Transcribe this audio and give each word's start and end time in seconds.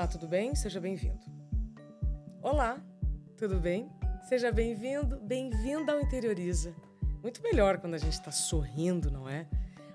Olá, 0.00 0.06
tudo 0.06 0.26
bem? 0.26 0.54
Seja 0.54 0.80
bem-vindo. 0.80 1.20
Olá, 2.40 2.82
tudo 3.36 3.60
bem? 3.60 3.86
Seja 4.26 4.50
bem-vindo, 4.50 5.20
bem-vinda 5.20 5.92
ao 5.92 6.00
Interioriza. 6.00 6.74
Muito 7.22 7.42
melhor 7.42 7.76
quando 7.76 7.92
a 7.92 7.98
gente 7.98 8.14
está 8.14 8.32
sorrindo, 8.32 9.10
não 9.10 9.28
é? 9.28 9.46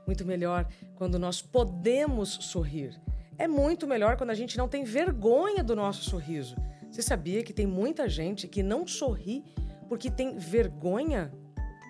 Muito 0.05 0.23
melhor 0.23 0.71
quando 0.93 1.17
nós 1.17 1.41
podemos 1.41 2.29
sorrir. 2.29 3.01
É 3.35 3.47
muito 3.47 3.87
melhor 3.87 4.15
quando 4.15 4.29
a 4.29 4.35
gente 4.35 4.59
não 4.59 4.67
tem 4.67 4.83
vergonha 4.83 5.63
do 5.63 5.75
nosso 5.75 6.03
sorriso. 6.03 6.55
Você 6.91 7.01
sabia 7.01 7.41
que 7.41 7.51
tem 7.51 7.65
muita 7.65 8.07
gente 8.07 8.47
que 8.47 8.61
não 8.61 8.85
sorri 8.85 9.43
porque 9.89 10.11
tem 10.11 10.37
vergonha 10.37 11.33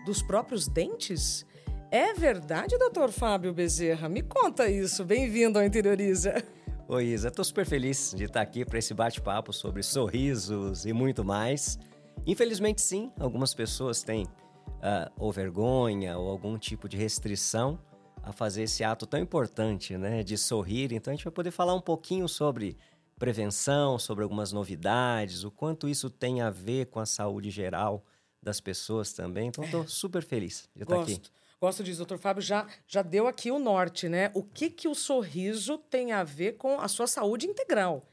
dos 0.05 0.21
próprios 0.21 0.69
dentes? 0.69 1.45
É 1.91 2.13
verdade, 2.13 2.77
doutor 2.77 3.11
Fábio 3.11 3.53
Bezerra? 3.53 4.07
Me 4.07 4.21
conta 4.21 4.69
isso. 4.69 5.03
Bem-vindo 5.03 5.59
ao 5.59 5.65
Interioriza. 5.65 6.41
Oi, 6.87 7.05
Isa. 7.05 7.29
Estou 7.29 7.43
super 7.43 7.65
feliz 7.65 8.13
de 8.15 8.25
estar 8.25 8.41
aqui 8.41 8.63
para 8.63 8.77
esse 8.77 8.93
bate-papo 8.93 9.51
sobre 9.51 9.81
sorrisos 9.81 10.85
e 10.85 10.93
muito 10.93 11.25
mais. 11.25 11.79
Infelizmente, 12.27 12.79
sim, 12.79 13.11
algumas 13.19 13.55
pessoas 13.55 14.03
têm 14.03 14.25
uh, 14.25 15.11
ou 15.17 15.31
vergonha 15.31 16.15
ou 16.15 16.29
algum 16.29 16.59
tipo 16.59 16.87
de 16.87 16.95
restrição 16.95 17.79
a 18.21 18.31
fazer 18.31 18.63
esse 18.63 18.83
ato 18.83 19.07
tão 19.07 19.19
importante, 19.19 19.97
né, 19.97 20.21
de 20.21 20.37
sorrir. 20.37 20.93
Então, 20.93 21.11
a 21.11 21.15
gente 21.15 21.25
vai 21.25 21.33
poder 21.33 21.49
falar 21.49 21.73
um 21.73 21.81
pouquinho 21.81 22.27
sobre 22.27 22.77
prevenção, 23.17 23.97
sobre 23.97 24.23
algumas 24.23 24.51
novidades, 24.51 25.43
o 25.43 25.49
quanto 25.49 25.89
isso 25.89 26.07
tem 26.07 26.41
a 26.41 26.51
ver 26.51 26.85
com 26.85 26.99
a 26.99 27.05
saúde 27.07 27.49
geral 27.49 28.05
das 28.43 28.61
pessoas 28.61 29.11
também. 29.11 29.47
Então, 29.47 29.63
estou 29.63 29.87
super 29.87 30.23
feliz 30.23 30.69
de 30.75 30.83
estar 30.83 30.97
Gosto. 30.97 31.13
aqui. 31.13 31.44
Gosto 31.65 31.83
disso, 31.83 31.97
doutor 31.97 32.19
Fábio 32.19 32.43
já, 32.43 32.67
já 32.85 33.01
deu 33.01 33.27
aqui 33.27 33.49
o 33.49 33.57
norte, 33.57 34.07
né? 34.07 34.29
O 34.35 34.43
que, 34.43 34.69
que 34.69 34.87
o 34.87 34.93
sorriso 34.93 35.79
tem 35.79 36.11
a 36.11 36.23
ver 36.23 36.57
com 36.57 36.79
a 36.79 36.87
sua 36.87 37.07
saúde 37.07 37.47
integral? 37.47 38.07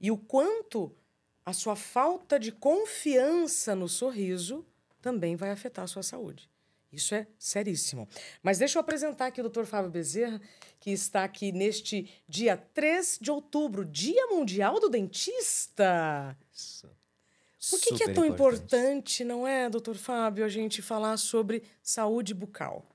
E 0.00 0.10
o 0.10 0.16
quanto 0.16 0.90
a 1.44 1.52
sua 1.52 1.76
falta 1.76 2.40
de 2.40 2.50
confiança 2.50 3.74
no 3.74 3.90
sorriso 3.90 4.64
também 5.02 5.36
vai 5.36 5.50
afetar 5.50 5.84
a 5.84 5.86
sua 5.86 6.02
saúde. 6.02 6.48
Isso 6.90 7.14
é 7.14 7.26
seríssimo. 7.38 8.08
Mas 8.42 8.56
deixa 8.56 8.78
eu 8.78 8.80
apresentar 8.80 9.26
aqui 9.26 9.42
o 9.42 9.50
Dr. 9.50 9.64
Fábio 9.64 9.90
Bezerra, 9.90 10.40
que 10.80 10.90
está 10.90 11.24
aqui 11.24 11.52
neste 11.52 12.10
dia 12.26 12.56
3 12.56 13.18
de 13.20 13.30
outubro, 13.30 13.84
Dia 13.84 14.28
Mundial 14.28 14.80
do 14.80 14.88
Dentista. 14.88 16.34
Isso. 16.50 16.88
Por 17.70 17.80
que, 17.80 17.96
que 17.96 18.04
é 18.04 18.14
tão 18.14 18.24
importante, 18.24 19.24
não 19.24 19.46
é, 19.46 19.68
doutor 19.68 19.94
Fábio, 19.94 20.42
a 20.42 20.48
gente 20.48 20.80
falar 20.80 21.18
sobre 21.18 21.64
saúde 21.82 22.32
bucal? 22.32 22.93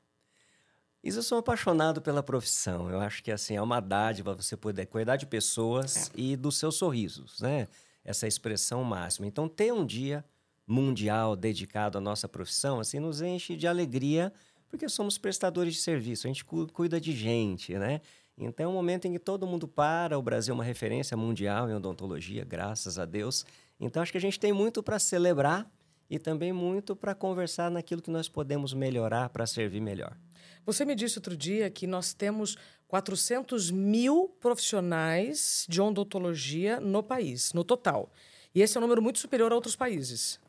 Isa, 1.03 1.19
eu 1.19 1.23
sou 1.23 1.37
apaixonado 1.37 2.01
pela 2.01 2.21
profissão. 2.21 2.89
Eu 2.89 2.99
acho 2.99 3.23
que 3.23 3.31
assim 3.31 3.55
é 3.55 3.61
uma 3.61 3.79
dádiva 3.79 4.35
você 4.35 4.57
poder 4.57 4.85
cuidar 4.87 5.15
de 5.15 5.25
pessoas 5.25 6.09
É. 6.09 6.11
e 6.15 6.35
dos 6.35 6.57
seus 6.57 6.75
sorrisos, 6.75 7.39
né? 7.39 7.67
Essa 8.03 8.27
expressão 8.27 8.83
máxima. 8.83 9.25
Então, 9.27 9.47
ter 9.47 9.71
um 9.73 9.85
dia 9.85 10.25
mundial 10.67 11.35
dedicado 11.35 11.97
à 11.97 12.01
nossa 12.01 12.27
profissão, 12.27 12.79
assim, 12.79 12.99
nos 12.99 13.21
enche 13.21 13.55
de 13.55 13.65
alegria, 13.67 14.31
porque 14.69 14.87
somos 14.89 15.17
prestadores 15.17 15.73
de 15.73 15.79
serviço, 15.81 16.27
a 16.27 16.29
gente 16.29 16.43
cu- 16.45 16.67
cuida 16.71 16.99
de 16.99 17.11
gente, 17.11 17.73
né? 17.77 18.01
Então, 18.37 18.65
é 18.65 18.69
um 18.69 18.73
momento 18.73 19.05
em 19.05 19.13
que 19.13 19.19
todo 19.19 19.47
mundo 19.47 19.67
para, 19.67 20.17
o 20.17 20.21
Brasil 20.21 20.51
é 20.53 20.55
uma 20.55 20.63
referência 20.63 21.15
mundial 21.17 21.69
em 21.69 21.73
odontologia, 21.73 22.45
graças 22.45 22.99
a 22.99 23.05
Deus. 23.05 23.45
Então, 23.79 24.01
acho 24.01 24.11
que 24.11 24.17
a 24.17 24.21
gente 24.21 24.39
tem 24.39 24.53
muito 24.53 24.83
para 24.83 24.99
celebrar 24.99 25.69
e 26.09 26.19
também 26.19 26.53
muito 26.53 26.95
para 26.95 27.13
conversar 27.15 27.69
naquilo 27.71 28.01
que 28.01 28.11
nós 28.11 28.29
podemos 28.29 28.73
melhorar 28.73 29.29
para 29.29 29.45
servir 29.45 29.81
melhor. 29.81 30.15
Você 30.65 30.85
me 30.85 30.95
disse 30.95 31.17
outro 31.17 31.35
dia 31.35 31.69
que 31.69 31.87
nós 31.87 32.13
temos 32.13 32.55
400 32.87 33.71
mil 33.71 34.29
profissionais 34.39 35.65
de 35.69 35.81
odontologia 35.81 36.79
no 36.79 37.01
país, 37.03 37.53
no 37.53 37.63
total. 37.63 38.11
E 38.53 38.61
esse 38.61 38.77
é 38.77 38.79
um 38.79 38.81
número 38.81 39.01
muito 39.01 39.19
superior 39.19 39.51
a 39.51 39.55
outros 39.55 39.75
países. 39.75 40.39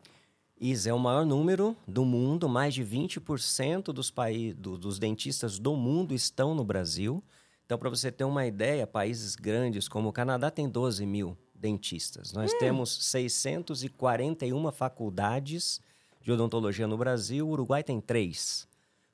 Isa 0.61 0.91
é 0.91 0.93
o 0.93 0.99
maior 0.99 1.25
número 1.25 1.75
do 1.89 2.05
mundo, 2.05 2.49
mais 2.49 2.75
de 2.75 2.85
20% 2.85 3.93
dos, 3.93 4.11
paí- 4.11 4.53
do- 4.53 4.77
dos 4.77 4.99
dentistas 4.99 5.59
do 5.59 5.75
mundo 5.75 6.15
estão 6.15 6.55
no 6.55 6.65
Brasil. 6.65 7.23
Então, 7.65 7.79
para 7.79 7.89
você 7.89 8.11
ter 8.13 8.25
uma 8.25 8.45
ideia, 8.47 8.87
países 8.87 9.35
grandes 9.37 9.89
como 9.89 10.09
o 10.09 10.13
Canadá 10.13 10.51
tem 10.51 10.69
12 10.69 11.07
mil 11.07 11.37
dentistas. 11.55 12.33
Nós 12.33 12.53
temos 12.55 12.91
641 13.07 14.71
faculdades 14.73 15.81
de 16.23 16.33
odontologia 16.33 16.87
no 16.87 16.97
Brasil, 16.99 17.47
o 17.49 17.53
Uruguai 17.53 17.83
tem 17.83 18.01
três, 18.01 18.67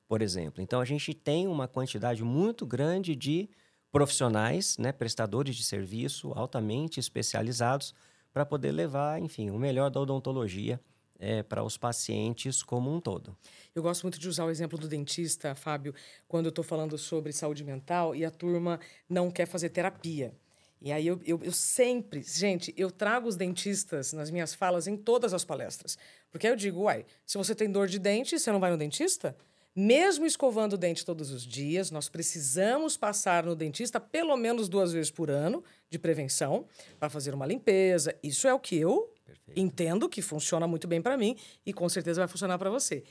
por 0.07 0.21
exemplo. 0.21 0.61
Então, 0.61 0.79
a 0.79 0.85
gente 0.85 1.13
tem 1.13 1.47
uma 1.47 1.67
quantidade 1.67 2.23
muito 2.23 2.65
grande 2.65 3.15
de 3.15 3.49
profissionais, 3.91 4.77
né, 4.77 4.91
prestadores 4.91 5.55
de 5.55 5.63
serviço 5.63 6.31
altamente 6.35 6.99
especializados 6.99 7.93
para 8.33 8.45
poder 8.45 8.71
levar, 8.71 9.19
enfim, 9.21 9.49
o 9.49 9.57
melhor 9.57 9.89
da 9.89 9.99
odontologia 9.99 10.79
é, 11.19 11.41
para 11.41 11.63
os 11.63 11.77
pacientes 11.77 12.61
como 12.61 12.93
um 12.93 12.99
todo. 12.99 13.35
Eu 13.73 13.81
gosto 13.81 14.03
muito 14.03 14.19
de 14.19 14.27
usar 14.27 14.45
o 14.45 14.49
exemplo 14.49 14.77
do 14.77 14.87
dentista, 14.87 15.55
Fábio, 15.55 15.93
quando 16.27 16.45
eu 16.45 16.49
estou 16.49 16.63
falando 16.63 16.97
sobre 16.97 17.33
saúde 17.33 17.63
mental 17.63 18.15
e 18.15 18.23
a 18.23 18.31
turma 18.31 18.79
não 19.09 19.31
quer 19.31 19.47
fazer 19.47 19.69
terapia. 19.69 20.33
E 20.79 20.91
aí 20.91 21.07
eu, 21.07 21.19
eu, 21.25 21.39
eu 21.43 21.51
sempre, 21.51 22.21
gente, 22.21 22.71
eu 22.77 22.91
trago 22.91 23.27
os 23.27 23.35
dentistas 23.35 24.13
nas 24.13 24.29
minhas 24.29 24.53
falas 24.53 24.85
em 24.85 24.95
todas 24.95 25.33
as 25.33 25.43
palestras. 25.43 25.97
Porque 26.29 26.45
aí 26.45 26.53
eu 26.53 26.57
digo, 26.57 26.81
uai, 26.81 27.05
se 27.25 27.37
você 27.37 27.55
tem 27.55 27.71
dor 27.71 27.87
de 27.87 27.97
dente, 27.97 28.37
você 28.37 28.51
não 28.51 28.59
vai 28.59 28.69
no 28.69 28.77
dentista? 28.77 29.35
Mesmo 29.79 30.25
escovando 30.25 30.73
o 30.73 30.77
dente 30.77 31.05
todos 31.05 31.29
os 31.29 31.45
dias, 31.45 31.91
nós 31.91 32.09
precisamos 32.09 32.97
passar 32.97 33.45
no 33.45 33.55
dentista 33.55 33.99
pelo 33.99 34.35
menos 34.35 34.67
duas 34.67 34.91
vezes 34.91 35.11
por 35.11 35.29
ano 35.29 35.63
de 35.87 35.99
prevenção 35.99 36.65
para 36.99 37.11
fazer 37.11 37.35
uma 37.35 37.45
limpeza. 37.45 38.17
Isso 38.23 38.47
é 38.47 38.53
o 38.55 38.59
que 38.59 38.75
eu 38.75 39.13
entendo 39.55 40.09
que 40.09 40.19
funciona 40.19 40.65
muito 40.65 40.87
bem 40.87 40.99
para 40.99 41.15
mim 41.15 41.37
e 41.63 41.71
com 41.71 41.87
certeza 41.87 42.21
vai 42.21 42.27
funcionar 42.27 42.57
para 42.57 42.71
você. 42.71 43.03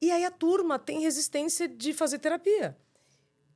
E 0.00 0.12
aí 0.12 0.24
a 0.24 0.30
turma 0.30 0.78
tem 0.78 1.00
resistência 1.00 1.66
de 1.66 1.92
fazer 1.92 2.20
terapia. 2.20 2.76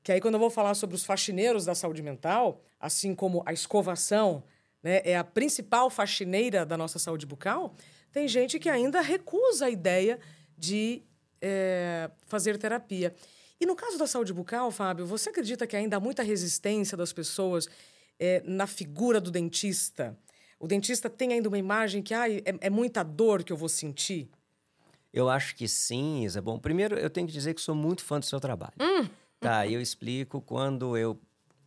Que 0.03 0.11
aí, 0.11 0.21
quando 0.21 0.35
eu 0.35 0.41
vou 0.41 0.51
falar 0.51 0.75
sobre 0.75 0.97
os 0.97 1.05
faxineiros 1.05 1.65
da 1.65 1.77
saúde 1.77 2.03
mental, 2.03 2.61
assim 2.81 3.15
como 3.15 3.41
a 3.47 3.53
escovação 3.53 4.43
né, 4.83 5.01
é 5.05 5.17
a 5.17 5.23
principal 5.23 5.89
faxineira 5.91 6.67
da 6.67 6.77
nossa 6.77 6.99
saúde 6.99 7.25
bucal, 7.25 7.73
tem 8.11 8.27
gente 8.27 8.59
que 8.59 8.69
ainda 8.69 9.01
recusa 9.01 9.67
a 9.67 9.71
ideia 9.71 10.19
de 10.59 11.06
é, 11.41 12.11
fazer 12.27 12.59
terapia. 12.59 13.15
E 13.61 13.67
no 13.67 13.75
caso 13.75 13.99
da 13.99 14.07
saúde 14.07 14.33
bucal, 14.33 14.71
Fábio, 14.71 15.07
você 15.07 15.31
acredita 15.31 15.67
que 15.67 15.77
ainda 15.77 15.97
há 15.97 16.01
muita 16.01 16.23
resistência 16.23 16.97
das 16.97 17.13
pessoas 17.13 17.69
é, 18.19 18.43
na 18.45 18.67
figura 18.67 19.21
do 19.21 19.31
dentista? 19.31 20.17
O 20.59 20.67
dentista 20.67 21.09
tem 21.09 21.33
ainda 21.33 21.49
uma 21.49 21.59
imagem 21.59 22.03
que 22.03 22.15
ah, 22.15 22.31
é, 22.31 22.43
é 22.61 22.71
muita 22.71 23.03
dor 23.03 23.43
que 23.43 23.53
eu 23.53 23.57
vou 23.57 23.69
sentir? 23.69 24.29
Eu 25.13 25.31
acho 25.31 25.55
que 25.57 25.67
sim, 25.67 26.25
Isa. 26.25 26.43
Bom, 26.43 26.59
primeiro 26.59 26.97
eu 26.99 27.09
tenho 27.09 27.27
que 27.27 27.33
dizer 27.33 27.55
que 27.55 27.61
sou 27.61 27.75
muito 27.75 28.05
fã 28.05 28.21
do 28.21 28.27
seu 28.27 28.39
trabalho. 28.39 28.75
Tá, 29.41 29.67
e 29.67 29.75
eu 29.75 29.81
explico 29.81 30.41
quando 30.41 30.97
eu 30.97 31.19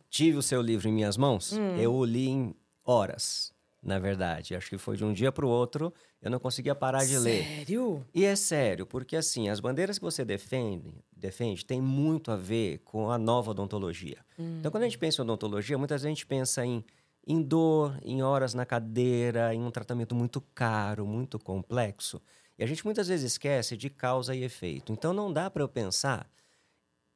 tive 0.08 0.38
o 0.38 0.42
seu 0.42 0.60
livro 0.60 0.88
em 0.88 0.92
minhas 0.92 1.16
mãos, 1.16 1.52
eu 1.80 1.94
o 1.94 2.04
li 2.04 2.28
em 2.28 2.54
horas, 2.84 3.52
na 3.82 3.98
verdade. 3.98 4.54
Acho 4.54 4.68
que 4.68 4.78
foi 4.78 4.96
de 4.96 5.04
um 5.04 5.12
dia 5.12 5.32
para 5.32 5.46
o 5.46 5.48
outro, 5.48 5.92
eu 6.20 6.30
não 6.30 6.38
conseguia 6.38 6.74
parar 6.74 7.04
de 7.04 7.18
ler. 7.18 7.44
Sério? 7.44 8.04
E 8.14 8.24
é 8.24 8.36
sério, 8.36 8.86
porque 8.86 9.16
assim, 9.16 9.48
as 9.48 9.60
bandeiras 9.60 9.98
que 9.98 10.04
você 10.04 10.24
defende, 10.24 11.02
defende 11.16 11.64
tem 11.64 11.80
muito 11.80 12.30
a 12.30 12.36
ver 12.36 12.78
com 12.78 13.10
a 13.10 13.18
nova 13.18 13.50
odontologia. 13.52 14.18
Então, 14.38 14.70
quando 14.70 14.84
a 14.84 14.86
gente 14.86 14.98
pensa 14.98 15.20
em 15.20 15.24
odontologia, 15.24 15.78
muitas 15.78 16.02
vezes 16.02 16.06
a 16.06 16.14
gente 16.14 16.26
pensa 16.26 16.64
em, 16.64 16.84
em 17.26 17.42
dor, 17.42 17.98
em 18.02 18.22
horas 18.22 18.54
na 18.54 18.64
cadeira, 18.64 19.54
em 19.54 19.62
um 19.62 19.70
tratamento 19.70 20.14
muito 20.14 20.40
caro, 20.54 21.06
muito 21.06 21.38
complexo. 21.38 22.20
E 22.58 22.62
a 22.62 22.66
gente 22.66 22.84
muitas 22.84 23.08
vezes 23.08 23.32
esquece 23.32 23.76
de 23.76 23.88
causa 23.88 24.34
e 24.34 24.42
efeito. 24.42 24.92
Então, 24.92 25.14
não 25.14 25.32
dá 25.32 25.50
para 25.50 25.62
eu 25.62 25.68
pensar 25.68 26.28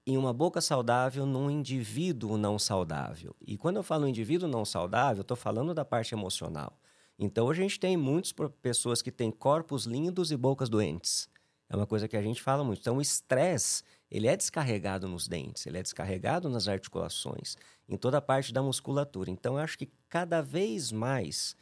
em 0.06 0.18
uma 0.18 0.32
boca 0.32 0.60
saudável 0.60 1.24
num 1.24 1.50
indivíduo 1.50 2.36
não 2.36 2.58
saudável. 2.58 3.34
E 3.40 3.56
quando 3.56 3.76
eu 3.76 3.82
falo 3.82 4.06
indivíduo 4.06 4.48
não 4.48 4.64
saudável, 4.64 5.22
estou 5.22 5.36
falando 5.36 5.72
da 5.72 5.84
parte 5.84 6.14
emocional. 6.14 6.78
Então, 7.18 7.48
a 7.48 7.54
gente 7.54 7.78
tem 7.78 7.96
muitas 7.96 8.34
pessoas 8.60 9.00
que 9.00 9.10
têm 9.10 9.30
corpos 9.30 9.86
lindos 9.86 10.30
e 10.30 10.36
bocas 10.36 10.68
doentes. 10.68 11.28
É 11.70 11.76
uma 11.76 11.86
coisa 11.86 12.06
que 12.06 12.16
a 12.16 12.22
gente 12.22 12.42
fala 12.42 12.62
muito. 12.62 12.80
Então, 12.80 12.98
o 12.98 13.00
estresse, 13.00 13.82
ele 14.10 14.26
é 14.26 14.36
descarregado 14.36 15.08
nos 15.08 15.26
dentes, 15.26 15.66
ele 15.66 15.78
é 15.78 15.82
descarregado 15.82 16.50
nas 16.50 16.68
articulações, 16.68 17.56
em 17.88 17.96
toda 17.96 18.18
a 18.18 18.22
parte 18.22 18.52
da 18.52 18.62
musculatura. 18.62 19.30
Então, 19.30 19.54
eu 19.54 19.60
acho 19.60 19.78
que 19.78 19.88
cada 20.08 20.42
vez 20.42 20.92
mais, 20.92 21.56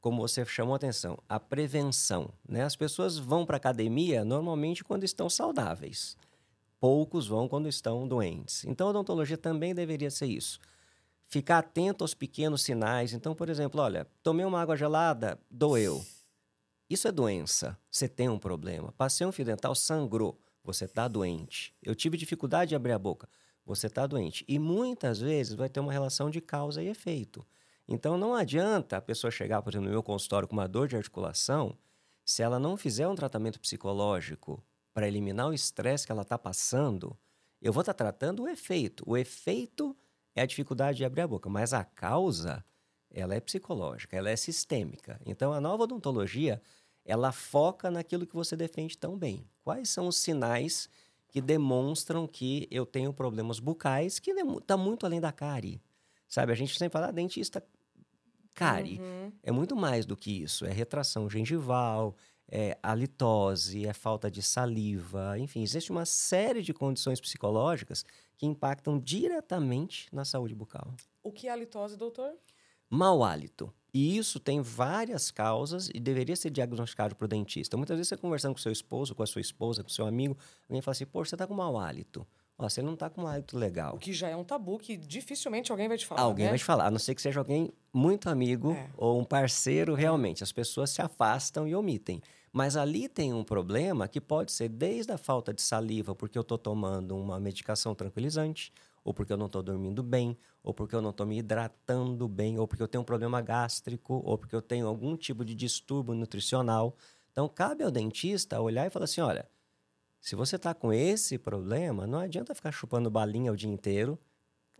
como 0.00 0.20
você 0.20 0.44
chamou 0.44 0.74
a 0.74 0.76
atenção, 0.76 1.18
a 1.28 1.40
prevenção. 1.40 2.30
Né? 2.46 2.62
As 2.62 2.76
pessoas 2.76 3.18
vão 3.18 3.44
para 3.44 3.56
a 3.56 3.58
academia 3.58 4.24
normalmente 4.24 4.84
quando 4.84 5.04
estão 5.04 5.28
saudáveis 5.28 6.16
poucos 6.80 7.26
vão 7.26 7.48
quando 7.48 7.68
estão 7.68 8.06
doentes. 8.06 8.64
Então, 8.64 8.86
a 8.86 8.90
odontologia 8.90 9.38
também 9.38 9.74
deveria 9.74 10.10
ser 10.10 10.26
isso. 10.26 10.58
Ficar 11.26 11.58
atento 11.58 12.04
aos 12.04 12.14
pequenos 12.14 12.62
sinais. 12.62 13.12
Então, 13.12 13.34
por 13.34 13.48
exemplo, 13.48 13.80
olha, 13.80 14.06
tomei 14.22 14.46
uma 14.46 14.60
água 14.60 14.76
gelada, 14.76 15.38
doeu. 15.50 16.04
Isso 16.88 17.06
é 17.06 17.12
doença. 17.12 17.78
Você 17.90 18.08
tem 18.08 18.28
um 18.28 18.38
problema. 18.38 18.92
Passei 18.92 19.26
um 19.26 19.32
fio 19.32 19.44
dental, 19.44 19.74
sangrou. 19.74 20.40
Você 20.64 20.86
está 20.86 21.06
doente. 21.06 21.74
Eu 21.82 21.94
tive 21.94 22.16
dificuldade 22.16 22.70
de 22.70 22.74
abrir 22.74 22.92
a 22.92 22.98
boca. 22.98 23.28
Você 23.64 23.86
está 23.86 24.06
doente. 24.06 24.44
E 24.48 24.58
muitas 24.58 25.20
vezes 25.20 25.54
vai 25.54 25.68
ter 25.68 25.80
uma 25.80 25.92
relação 25.92 26.30
de 26.30 26.40
causa 26.40 26.82
e 26.82 26.88
efeito. 26.88 27.46
Então 27.86 28.16
não 28.16 28.34
adianta 28.34 28.96
a 28.96 29.00
pessoa 29.00 29.30
chegar, 29.30 29.62
por 29.62 29.70
exemplo, 29.70 29.86
no 29.86 29.92
meu 29.92 30.02
consultório 30.02 30.48
com 30.48 30.54
uma 30.54 30.68
dor 30.68 30.88
de 30.88 30.96
articulação, 30.96 31.76
se 32.24 32.42
ela 32.42 32.58
não 32.58 32.76
fizer 32.76 33.08
um 33.08 33.14
tratamento 33.14 33.58
psicológico 33.58 34.62
para 34.98 35.06
eliminar 35.06 35.46
o 35.46 35.54
estresse 35.54 36.04
que 36.04 36.10
ela 36.10 36.22
está 36.22 36.36
passando, 36.36 37.16
eu 37.62 37.72
vou 37.72 37.82
estar 37.82 37.94
tá 37.94 37.98
tratando 37.98 38.42
o 38.42 38.48
efeito. 38.48 39.04
O 39.06 39.16
efeito 39.16 39.96
é 40.34 40.42
a 40.42 40.44
dificuldade 40.46 40.98
de 40.98 41.04
abrir 41.04 41.20
a 41.20 41.28
boca, 41.28 41.48
mas 41.48 41.72
a 41.72 41.84
causa, 41.84 42.64
ela 43.08 43.32
é 43.32 43.38
psicológica, 43.38 44.16
ela 44.16 44.28
é 44.28 44.34
sistêmica. 44.34 45.20
Então 45.24 45.52
a 45.52 45.60
nova 45.60 45.84
odontologia, 45.84 46.60
ela 47.04 47.30
foca 47.30 47.92
naquilo 47.92 48.26
que 48.26 48.34
você 48.34 48.56
defende 48.56 48.98
tão 48.98 49.16
bem. 49.16 49.48
Quais 49.62 49.88
são 49.88 50.08
os 50.08 50.16
sinais 50.16 50.90
que 51.28 51.40
demonstram 51.40 52.26
que 52.26 52.66
eu 52.68 52.84
tenho 52.84 53.12
problemas 53.12 53.60
bucais 53.60 54.18
que 54.18 54.32
está 54.32 54.76
muito 54.76 55.06
além 55.06 55.20
da 55.20 55.30
cárie? 55.30 55.80
Sabe, 56.26 56.50
a 56.50 56.56
gente 56.56 56.76
sempre 56.76 56.94
fala, 56.94 57.06
ah, 57.06 57.12
dentista 57.12 57.64
cárie. 58.52 58.98
Uhum. 58.98 59.32
É 59.44 59.52
muito 59.52 59.76
mais 59.76 60.04
do 60.04 60.16
que 60.16 60.42
isso. 60.42 60.66
É 60.66 60.72
retração 60.72 61.30
gengival, 61.30 62.16
é 62.50 62.78
halitose, 62.82 63.86
é 63.86 63.92
falta 63.92 64.30
de 64.30 64.42
saliva. 64.42 65.38
Enfim, 65.38 65.62
existe 65.62 65.90
uma 65.90 66.06
série 66.06 66.62
de 66.62 66.72
condições 66.72 67.20
psicológicas 67.20 68.04
que 68.36 68.46
impactam 68.46 68.98
diretamente 68.98 70.08
na 70.12 70.24
saúde 70.24 70.54
bucal. 70.54 70.94
O 71.22 71.30
que 71.30 71.48
é 71.48 71.50
halitose, 71.50 71.96
doutor? 71.96 72.32
Mau 72.88 73.22
hálito. 73.22 73.72
E 73.92 74.16
isso 74.16 74.38
tem 74.38 74.60
várias 74.60 75.30
causas 75.30 75.90
e 75.94 76.00
deveria 76.00 76.36
ser 76.36 76.50
diagnosticado 76.50 77.16
para 77.16 77.24
o 77.24 77.28
dentista. 77.28 77.76
Muitas 77.76 77.96
vezes 77.96 78.08
você 78.08 78.16
conversando 78.16 78.52
com 78.52 78.60
seu 78.60 78.72
esposo, 78.72 79.14
com 79.14 79.22
a 79.22 79.26
sua 79.26 79.40
esposa, 79.40 79.82
com 79.82 79.88
seu 79.88 80.06
amigo, 80.06 80.36
alguém 80.68 80.80
fala 80.80 80.92
assim, 80.92 81.06
pô, 81.06 81.24
você 81.24 81.34
está 81.34 81.46
com 81.46 81.54
mau 81.54 81.78
hálito. 81.78 82.26
Ó, 82.58 82.68
você 82.68 82.82
não 82.82 82.94
está 82.94 83.08
com 83.08 83.22
um 83.22 83.26
hálito 83.26 83.56
legal. 83.56 83.94
O 83.94 83.98
que 83.98 84.12
já 84.12 84.28
é 84.28 84.36
um 84.36 84.44
tabu 84.44 84.78
que 84.78 84.96
dificilmente 84.96 85.70
alguém 85.70 85.88
vai 85.88 85.96
te 85.96 86.04
falar. 86.04 86.22
Alguém 86.22 86.46
né? 86.46 86.50
vai 86.50 86.58
te 86.58 86.64
falar, 86.64 86.86
a 86.86 86.90
não 86.90 86.98
ser 86.98 87.14
que 87.14 87.22
seja 87.22 87.38
alguém 87.38 87.72
muito 87.92 88.28
amigo 88.28 88.72
é. 88.72 88.90
ou 88.96 89.20
um 89.20 89.24
parceiro 89.24 89.94
realmente. 89.94 90.42
As 90.42 90.52
pessoas 90.52 90.90
se 90.90 91.00
afastam 91.00 91.68
e 91.68 91.74
omitem. 91.74 92.20
Mas 92.58 92.76
ali 92.76 93.08
tem 93.08 93.32
um 93.32 93.44
problema 93.44 94.08
que 94.08 94.20
pode 94.20 94.50
ser 94.50 94.68
desde 94.68 95.12
a 95.12 95.16
falta 95.16 95.54
de 95.54 95.62
saliva, 95.62 96.12
porque 96.12 96.36
eu 96.36 96.42
estou 96.42 96.58
tomando 96.58 97.16
uma 97.16 97.38
medicação 97.38 97.94
tranquilizante, 97.94 98.72
ou 99.04 99.14
porque 99.14 99.32
eu 99.32 99.36
não 99.36 99.46
estou 99.46 99.62
dormindo 99.62 100.02
bem, 100.02 100.36
ou 100.60 100.74
porque 100.74 100.92
eu 100.96 101.00
não 101.00 101.10
estou 101.10 101.24
me 101.24 101.38
hidratando 101.38 102.26
bem, 102.26 102.58
ou 102.58 102.66
porque 102.66 102.82
eu 102.82 102.88
tenho 102.88 103.02
um 103.02 103.04
problema 103.04 103.40
gástrico, 103.40 104.20
ou 104.24 104.36
porque 104.36 104.56
eu 104.56 104.60
tenho 104.60 104.88
algum 104.88 105.16
tipo 105.16 105.44
de 105.44 105.54
distúrbio 105.54 106.16
nutricional. 106.16 106.96
Então, 107.30 107.48
cabe 107.48 107.84
ao 107.84 107.92
dentista 107.92 108.60
olhar 108.60 108.88
e 108.88 108.90
falar 108.90 109.04
assim: 109.04 109.20
olha 109.20 109.48
se 110.20 110.34
você 110.34 110.56
está 110.56 110.74
com 110.74 110.92
esse 110.92 111.38
problema, 111.38 112.08
não 112.08 112.18
adianta 112.18 112.56
ficar 112.56 112.72
chupando 112.72 113.08
balinha 113.08 113.52
o 113.52 113.56
dia 113.56 113.70
inteiro. 113.70 114.18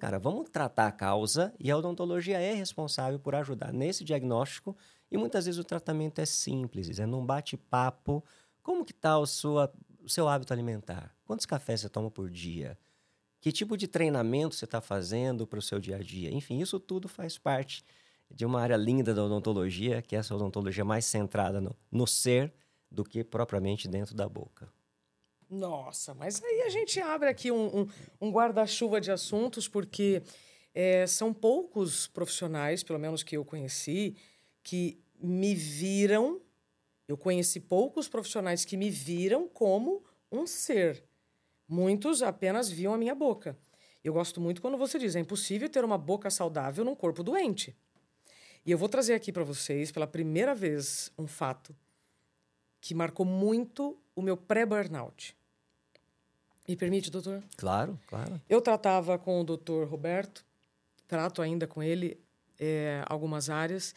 Cara, 0.01 0.19
vamos 0.19 0.51
tratar 0.51 0.89
a 0.89 0.93
causa 0.93 1.55
e 1.61 1.71
a 1.71 1.77
odontologia 1.77 2.41
é 2.41 2.55
responsável 2.55 3.21
por 3.21 3.37
ajudar 3.37 3.73
nesse 3.73 4.03
diagnóstico. 4.03 4.77
E 5.11 5.17
muitas 5.17 5.47
vezes 5.47 5.59
o 5.59 5.65
tratamento 5.65 6.21
é 6.21 6.27
simples, 6.27 6.99
é 6.99 7.07
num 7.07 7.25
bate-papo. 7.25 8.23
Como 8.63 8.85
que 8.85 8.93
está 8.93 9.19
o, 9.19 9.23
o 9.23 10.09
seu 10.09 10.29
hábito 10.29 10.53
alimentar? 10.53 11.15
Quantos 11.25 11.47
cafés 11.47 11.81
você 11.81 11.89
toma 11.89 12.11
por 12.11 12.31
dia? 12.31 12.79
Que 13.41 13.53
tipo 13.53 13.77
de 13.77 13.87
treinamento 13.87 14.55
você 14.55 14.65
está 14.65 14.81
fazendo 14.81 15.47
para 15.47 15.59
o 15.59 15.63
seu 15.63 15.79
dia 15.79 15.97
a 15.97 16.03
dia? 16.03 16.31
Enfim, 16.31 16.61
isso 16.61 16.79
tudo 16.79 17.09
faz 17.09 17.39
parte 17.39 17.85
de 18.31 18.45
uma 18.45 18.61
área 18.61 18.77
linda 18.77 19.15
da 19.15 19.25
odontologia, 19.25 20.03
que 20.03 20.15
é 20.15 20.19
essa 20.19 20.35
odontologia 20.35 20.85
mais 20.85 21.07
centrada 21.07 21.61
no, 21.61 21.75
no 21.91 22.07
ser 22.07 22.53
do 22.91 23.05
que 23.05 23.25
propriamente 23.25 23.89
dentro 23.89 24.15
da 24.15 24.29
boca. 24.29 24.71
Nossa, 25.49 26.15
mas 26.15 26.43
aí 26.43 26.63
a 26.63 26.69
gente 26.69 27.01
abre 27.01 27.29
aqui 27.29 27.51
um, 27.51 27.81
um, 27.81 27.89
um 28.21 28.31
guarda-chuva 28.31 29.01
de 29.01 29.11
assuntos, 29.11 29.67
porque 29.67 30.23
é, 30.75 31.07
são 31.07 31.33
poucos 31.33 32.07
profissionais, 32.07 32.83
pelo 32.83 32.99
menos 32.99 33.23
que 33.23 33.37
eu 33.37 33.45
conheci, 33.45 34.15
que 34.69 35.01
me 35.19 35.55
viram. 35.55 36.43
Eu 37.07 37.17
conheci 37.17 37.59
poucos 37.59 38.07
profissionais 38.07 38.67
que 38.67 38.77
me 38.77 38.91
viram 38.91 39.49
como 39.49 40.05
um 40.31 40.47
ser. 40.47 41.03
Muitos 41.67 42.23
apenas 42.23 42.69
viam 42.69 42.93
a 42.93 42.99
minha 42.99 43.15
boca. 43.15 43.59
Eu 44.05 44.13
gosto 44.13 44.43
muito 44.43 44.61
quando 44.61 44.77
você 44.77 44.99
diz: 44.99 45.17
é 45.17 45.21
impossível 45.21 45.71
ter 45.71 45.83
uma 45.87 45.97
boca 45.97 46.29
saudável 46.29 46.85
num 46.85 46.95
corpo 46.95 47.23
doente. 47.23 47.75
E 48.67 48.71
eu 48.71 48.77
vou 48.77 48.91
trazer 48.91 49.15
aqui 49.15 49.33
para 49.33 49.43
vocês, 49.43 49.91
pela 49.91 50.07
primeira 50.07 50.55
vez, 50.55 51.11
um 51.17 51.27
fato 51.27 51.75
que 52.79 52.95
marcou 52.95 53.25
muito 53.25 53.99
o 54.15 54.21
meu 54.21 54.37
pré-burnout. 54.37 55.35
Me 56.69 56.77
permite, 56.77 57.11
doutor? 57.11 57.43
Claro, 57.57 57.99
claro. 58.07 58.39
Eu 58.47 58.61
tratava 58.61 59.19
com 59.19 59.41
o 59.41 59.45
doutor 59.45 59.89
Roberto, 59.89 60.45
trato 61.07 61.41
ainda 61.41 61.67
com 61.67 61.83
ele 61.83 62.21
é, 62.59 63.03
algumas 63.07 63.49
áreas. 63.49 63.95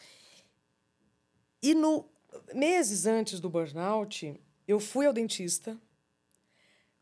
E 1.62 1.74
no 1.74 2.08
meses 2.52 3.06
antes 3.06 3.38
do 3.38 3.48
burnout, 3.48 4.40
eu 4.66 4.80
fui 4.80 5.06
ao 5.06 5.12
dentista, 5.12 5.78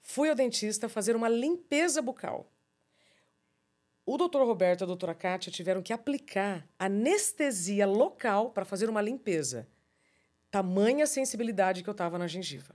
fui 0.01 0.29
ao 0.29 0.35
dentista 0.35 0.89
fazer 0.89 1.17
uma 1.17 1.29
limpeza 1.29 2.03
bucal. 2.03 2.47
O 4.05 4.19
doutor 4.19 4.45
Roberto 4.45 4.81
e 4.81 4.85
a 4.85 4.87
doutora 4.87 5.15
Kátia 5.15 5.53
tiveram 5.53 5.83
que 5.83 5.93
aplicar 5.93 6.69
anestesia 6.79 7.87
local 7.87 8.51
para 8.51 8.65
fazer 8.65 8.91
uma 8.91 9.01
limpeza. 9.01 9.69
Tamanha 10.51 11.07
sensibilidade 11.07 11.83
que 11.83 11.89
eu 11.89 11.93
estava 11.93 12.19
na 12.19 12.27
gengiva. 12.27 12.75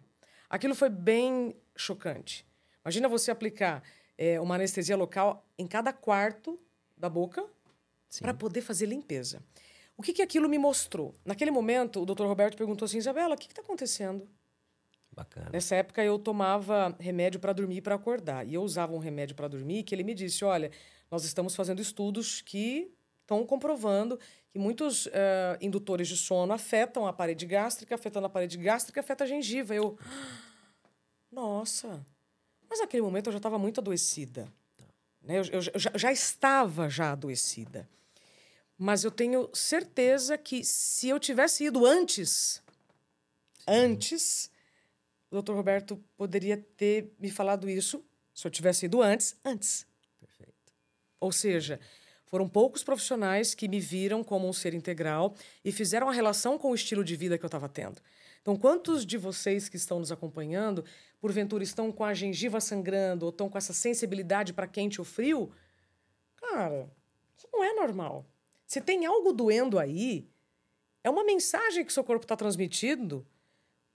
Aquilo 0.49 0.73
foi 0.73 0.89
bem 0.89 1.55
chocante. 1.75 2.47
Imagina 2.83 3.09
você 3.09 3.31
aplicar 3.31 3.83
é, 4.17 4.39
uma 4.39 4.55
anestesia 4.55 4.95
local 4.95 5.45
em 5.57 5.67
cada 5.67 5.91
quarto 5.91 6.59
da 6.95 7.09
boca 7.09 7.45
para 8.21 8.33
poder 8.33 8.61
fazer 8.61 8.85
limpeza. 8.85 9.43
O 9.97 10.01
que, 10.01 10.13
que 10.13 10.21
aquilo 10.21 10.49
me 10.49 10.57
mostrou? 10.57 11.15
Naquele 11.23 11.51
momento, 11.51 12.01
o 12.01 12.05
doutor 12.05 12.27
Roberto 12.27 12.57
perguntou 12.57 12.85
assim: 12.85 12.97
Isabela, 12.97 13.35
o 13.35 13.37
que 13.37 13.47
está 13.47 13.61
acontecendo? 13.61 14.27
Bacana. 15.11 15.49
Nessa 15.51 15.75
época, 15.75 16.03
eu 16.03 16.19
tomava 16.19 16.93
remédio 16.99 17.39
para 17.39 17.53
dormir 17.53 17.77
e 17.77 17.81
para 17.81 17.95
acordar. 17.95 18.45
E 18.45 18.53
eu 18.53 18.61
usava 18.61 18.93
um 18.93 18.97
remédio 18.97 19.35
para 19.35 19.47
dormir 19.47 19.83
que 19.83 19.95
ele 19.95 20.03
me 20.03 20.13
disse: 20.13 20.43
olha, 20.43 20.69
nós 21.09 21.23
estamos 21.23 21.55
fazendo 21.55 21.81
estudos 21.81 22.41
que 22.41 22.91
estão 23.21 23.45
comprovando 23.45 24.19
que 24.49 24.59
muitos 24.59 25.05
uh, 25.07 25.11
indutores 25.61 26.07
de 26.07 26.17
sono 26.17 26.53
afetam 26.53 27.07
a 27.07 27.13
parede 27.13 27.45
gástrica, 27.45 27.95
afetando 27.95 28.27
a 28.27 28.29
parede 28.29 28.57
gástrica, 28.57 28.99
afeta 28.99 29.23
a 29.23 29.27
gengiva. 29.27 29.73
Eu, 29.73 29.97
nossa, 31.31 32.05
mas 32.69 32.79
naquele 32.79 33.03
momento 33.03 33.27
eu 33.27 33.33
já 33.33 33.37
estava 33.37 33.57
muito 33.57 33.79
adoecida. 33.79 34.51
Né? 35.21 35.39
Eu, 35.39 35.43
eu, 35.45 35.61
eu 35.73 35.79
já, 35.79 35.91
já 35.95 36.11
estava 36.11 36.89
já 36.89 37.11
adoecida. 37.11 37.89
Mas 38.77 39.03
eu 39.03 39.11
tenho 39.11 39.49
certeza 39.53 40.37
que 40.37 40.63
se 40.63 41.09
eu 41.09 41.19
tivesse 41.19 41.65
ido 41.65 41.85
antes, 41.85 42.61
Sim. 43.53 43.63
antes, 43.67 44.51
o 45.31 45.35
doutor 45.35 45.55
Roberto 45.55 45.97
poderia 46.17 46.57
ter 46.75 47.13
me 47.19 47.29
falado 47.29 47.69
isso 47.69 48.03
se 48.33 48.45
eu 48.45 48.51
tivesse 48.51 48.85
ido 48.85 49.01
antes, 49.01 49.35
antes. 49.45 49.87
Perfeito. 50.19 50.73
Ou 51.19 51.31
seja, 51.31 51.79
foram 52.25 52.49
poucos 52.49 52.83
profissionais 52.83 53.53
que 53.53 53.67
me 53.67 53.79
viram 53.79 54.23
como 54.23 54.47
um 54.47 54.53
ser 54.53 54.73
integral 54.73 55.35
e 55.63 55.71
fizeram 55.71 56.09
a 56.09 56.13
relação 56.13 56.57
com 56.57 56.71
o 56.71 56.75
estilo 56.75 57.03
de 57.03 57.15
vida 57.15 57.37
que 57.37 57.45
eu 57.45 57.47
estava 57.47 57.69
tendo. 57.69 58.01
Então, 58.41 58.55
quantos 58.55 59.05
de 59.05 59.17
vocês 59.17 59.69
que 59.69 59.77
estão 59.77 59.99
nos 59.99 60.11
acompanhando, 60.11 60.85
porventura 61.19 61.63
estão 61.63 61.91
com 61.91 62.03
a 62.03 62.13
gengiva 62.13 62.61
sangrando 62.61 63.25
ou 63.25 63.29
estão 63.31 63.49
com 63.49 63.57
essa 63.57 63.73
sensibilidade 63.73 64.53
para 64.53 64.67
quente 64.67 65.01
ou 65.01 65.05
frio? 65.05 65.51
Cara, 66.35 66.87
isso 67.35 67.47
não 67.51 67.63
é 67.63 67.73
normal. 67.73 68.25
Se 68.65 68.81
tem 68.81 69.05
algo 69.05 69.31
doendo 69.31 69.77
aí, 69.77 70.27
é 71.03 71.09
uma 71.09 71.23
mensagem 71.23 71.85
que 71.85 71.93
seu 71.93 72.03
corpo 72.03 72.25
está 72.25 72.35
transmitindo 72.35 73.25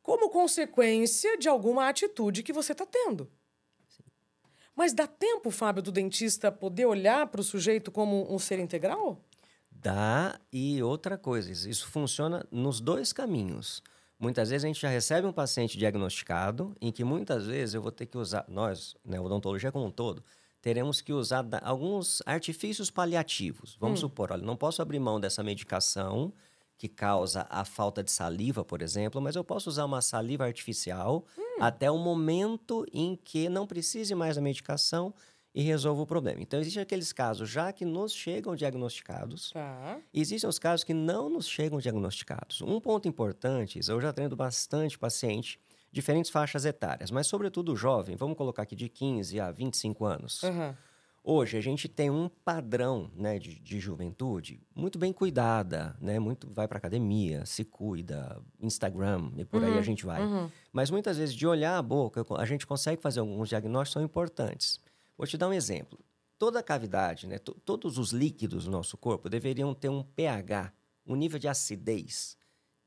como 0.03 0.31
consequência 0.31 1.37
de 1.37 1.49
alguma 1.49 1.89
atitude 1.89 2.43
que 2.43 2.53
você 2.53 2.73
está 2.73 2.87
tendo. 2.87 3.31
Mas 4.75 4.93
dá 4.93 5.07
tempo, 5.07 5.51
Fábio, 5.51 5.83
do 5.83 5.93
dentista 5.93 6.51
poder 6.51 6.87
olhar 6.87 7.27
para 7.27 7.41
o 7.41 7.45
sujeito 7.45 7.91
como 7.91 8.33
um 8.33 8.39
ser 8.39 8.59
integral? 8.59 9.23
Dá, 9.71 10.41
e 10.53 10.83
outra 10.83 11.19
coisa, 11.19 11.51
isso 11.51 11.89
funciona 11.89 12.47
nos 12.51 12.81
dois 12.81 13.13
caminhos. 13.13 13.83
Muitas 14.19 14.51
vezes 14.51 14.65
a 14.65 14.69
gente 14.69 14.81
já 14.81 14.89
recebe 14.89 15.27
um 15.27 15.33
paciente 15.33 15.79
diagnosticado, 15.79 16.77
em 16.81 16.93
que 16.93 17.03
muitas 17.03 17.47
vezes 17.47 17.75
eu 17.75 17.83
vou 17.83 17.91
ter 17.91 18.07
que 18.07 18.19
usar, 18.19 18.45
nós, 18.49 18.95
né, 19.05 19.19
odontologia 19.19 19.73
como 19.73 19.87
um 19.87 19.91
todo, 19.91 20.23
teremos 20.61 21.01
que 21.01 21.13
usar 21.13 21.47
alguns 21.63 22.23
artifícios 22.27 22.91
paliativos. 22.91 23.77
Vamos 23.81 24.01
hum. 24.01 24.09
supor, 24.09 24.33
olha, 24.33 24.43
não 24.43 24.57
posso 24.57 24.83
abrir 24.83 24.99
mão 24.99 25.19
dessa 25.19 25.43
medicação 25.43 26.33
que 26.77 26.89
causa 26.89 27.47
a 27.51 27.63
falta 27.65 28.03
de 28.03 28.11
saliva, 28.11 28.65
por 28.65 28.81
exemplo, 28.81 29.21
mas 29.21 29.37
eu 29.37 29.45
posso 29.45 29.69
usar 29.69 29.85
uma 29.85 30.01
saliva 30.01 30.45
artificial 30.45 31.27
hum. 31.37 31.43
até 31.61 31.91
o 31.91 31.99
momento 31.99 32.87
em 32.93 33.17
que 33.17 33.49
não 33.49 33.67
precise 33.67 34.15
mais 34.15 34.37
da 34.37 34.43
medicação 34.43 35.13
e 35.55 35.63
resolva 35.63 36.03
o 36.03 36.07
problema. 36.07 36.41
Então, 36.41 36.61
existem 36.61 36.83
aqueles 36.83 37.13
casos 37.13 37.51
já 37.51 37.73
que 37.73 37.85
nos 37.85 38.13
chegam 38.13 38.55
diagnosticados, 38.55 39.51
tá. 39.51 39.99
existem 40.15 40.49
os 40.49 40.59
casos 40.59 40.85
que 40.85 40.95
não 40.95 41.29
nos 41.29 41.49
chegam 41.49 41.79
diagnosticados. 41.79 42.63
Um 42.63 42.81
ponto 42.81 43.09
importante, 43.09 43.81
eu 43.87 44.01
já 44.01 44.13
treino 44.13 44.37
bastante 44.37 44.99
paciente, 44.99 45.59
diferentes 45.93 46.31
faixas 46.31 46.65
etárias, 46.65 47.11
mas 47.11 47.27
sobretudo 47.27 47.77
jovem, 47.77 48.17
vamos 48.17 48.37
colocar 48.37 48.63
aqui 48.63 48.77
de 48.77 48.89
15 48.89 49.41
a 49.41 49.51
25 49.51 50.05
anos. 50.05 50.43
Uhum. 50.43 50.75
Hoje 51.23 51.59
a 51.59 51.61
gente 51.61 51.87
tem 51.87 52.09
um 52.09 52.31
padrão 52.31 53.11
né, 53.15 53.39
de, 53.39 53.59
de 53.59 53.79
juventude 53.79 54.63
muito 54.75 54.99
bem 54.99 55.13
cuidada, 55.13 55.95
né? 56.01 56.19
Muito 56.19 56.49
vai 56.51 56.67
para 56.67 56.79
academia, 56.79 57.45
se 57.45 57.63
cuida, 57.63 58.43
Instagram 58.59 59.31
e 59.37 59.45
por 59.45 59.61
uhum, 59.61 59.67
aí 59.67 59.75
a 59.75 59.77
uhum, 59.77 59.83
gente 59.83 60.07
vai. 60.07 60.23
Uhum. 60.23 60.51
Mas 60.73 60.91
muitas 60.91 61.19
vezes 61.19 61.35
de 61.35 61.47
olhar 61.47 61.77
a 61.77 61.83
boca 61.83 62.25
a 62.39 62.47
gente 62.47 62.67
consegue 62.67 63.03
fazer 63.03 63.21
alguns 63.21 63.51
diagnósticos 63.51 63.93
são 63.93 64.03
importantes. 64.03 64.81
Vou 65.17 65.27
te 65.27 65.37
dar 65.37 65.49
um 65.49 65.53
exemplo. 65.53 65.99
Toda 66.39 66.61
a 66.61 66.63
cavidade, 66.63 67.27
né, 67.27 67.37
todos 67.39 67.99
os 67.99 68.13
líquidos 68.13 68.65
do 68.65 68.71
nosso 68.71 68.97
corpo 68.97 69.29
deveriam 69.29 69.75
ter 69.75 69.91
um 69.91 70.03
pH, 70.03 70.73
um 71.07 71.15
nível 71.15 71.39
de 71.39 71.49
acidez 71.49 72.35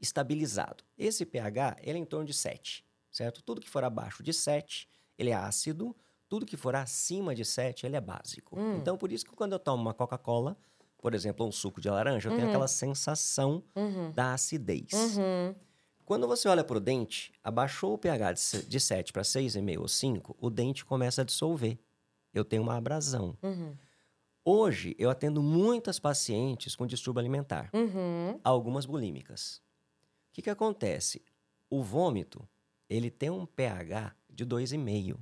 estabilizado. 0.01 0.83
Esse 0.97 1.23
pH 1.23 1.77
ele 1.83 1.99
é 1.99 2.01
em 2.01 2.05
torno 2.05 2.25
de 2.25 2.33
7, 2.33 2.83
certo? 3.13 3.41
Tudo 3.41 3.61
que 3.61 3.69
for 3.69 3.85
abaixo 3.85 4.21
de 4.21 4.33
7, 4.33 4.89
ele 5.17 5.29
é 5.29 5.35
ácido 5.35 5.95
tudo 6.33 6.47
que 6.47 6.57
for 6.57 6.75
acima 6.75 7.35
de 7.35 7.45
7, 7.45 7.85
ele 7.85 7.95
é 7.95 8.01
básico. 8.01 8.59
Hum. 8.59 8.77
Então, 8.77 8.97
por 8.97 9.11
isso 9.11 9.23
que 9.23 9.35
quando 9.35 9.53
eu 9.53 9.59
tomo 9.59 9.83
uma 9.83 9.93
Coca-Cola, 9.93 10.57
por 10.97 11.13
exemplo, 11.13 11.45
um 11.45 11.51
suco 11.51 11.79
de 11.79 11.87
laranja, 11.87 12.27
eu 12.27 12.31
uhum. 12.31 12.37
tenho 12.39 12.49
aquela 12.49 12.67
sensação 12.67 13.63
uhum. 13.75 14.09
da 14.13 14.33
acidez. 14.33 14.91
Uhum. 14.93 15.53
Quando 16.03 16.27
você 16.27 16.47
olha 16.47 16.63
para 16.63 16.77
o 16.77 16.79
dente, 16.79 17.31
abaixou 17.43 17.93
o 17.93 17.99
pH 17.99 18.33
de 18.67 18.79
7 18.79 19.13
para 19.13 19.21
6,5 19.21 19.79
ou 19.79 19.87
5, 19.87 20.35
o 20.41 20.49
dente 20.49 20.83
começa 20.83 21.21
a 21.21 21.23
dissolver. 21.23 21.77
Eu 22.33 22.43
tenho 22.43 22.63
uma 22.63 22.77
abrasão. 22.77 23.37
Uhum. 23.43 23.75
Hoje, 24.43 24.95
eu 24.97 25.11
atendo 25.11 25.43
muitas 25.43 25.99
pacientes 25.99 26.75
com 26.75 26.87
distúrbio 26.87 27.19
alimentar, 27.19 27.69
uhum. 27.71 28.39
algumas 28.43 28.87
bulímicas. 28.87 29.61
O 30.31 30.33
que, 30.33 30.41
que 30.41 30.49
acontece? 30.49 31.21
O 31.69 31.83
vômito, 31.83 32.43
ele 32.95 33.09
tem 33.09 33.29
um 33.29 33.45
pH 33.45 34.15
de 34.29 34.45
2,5 34.45 35.17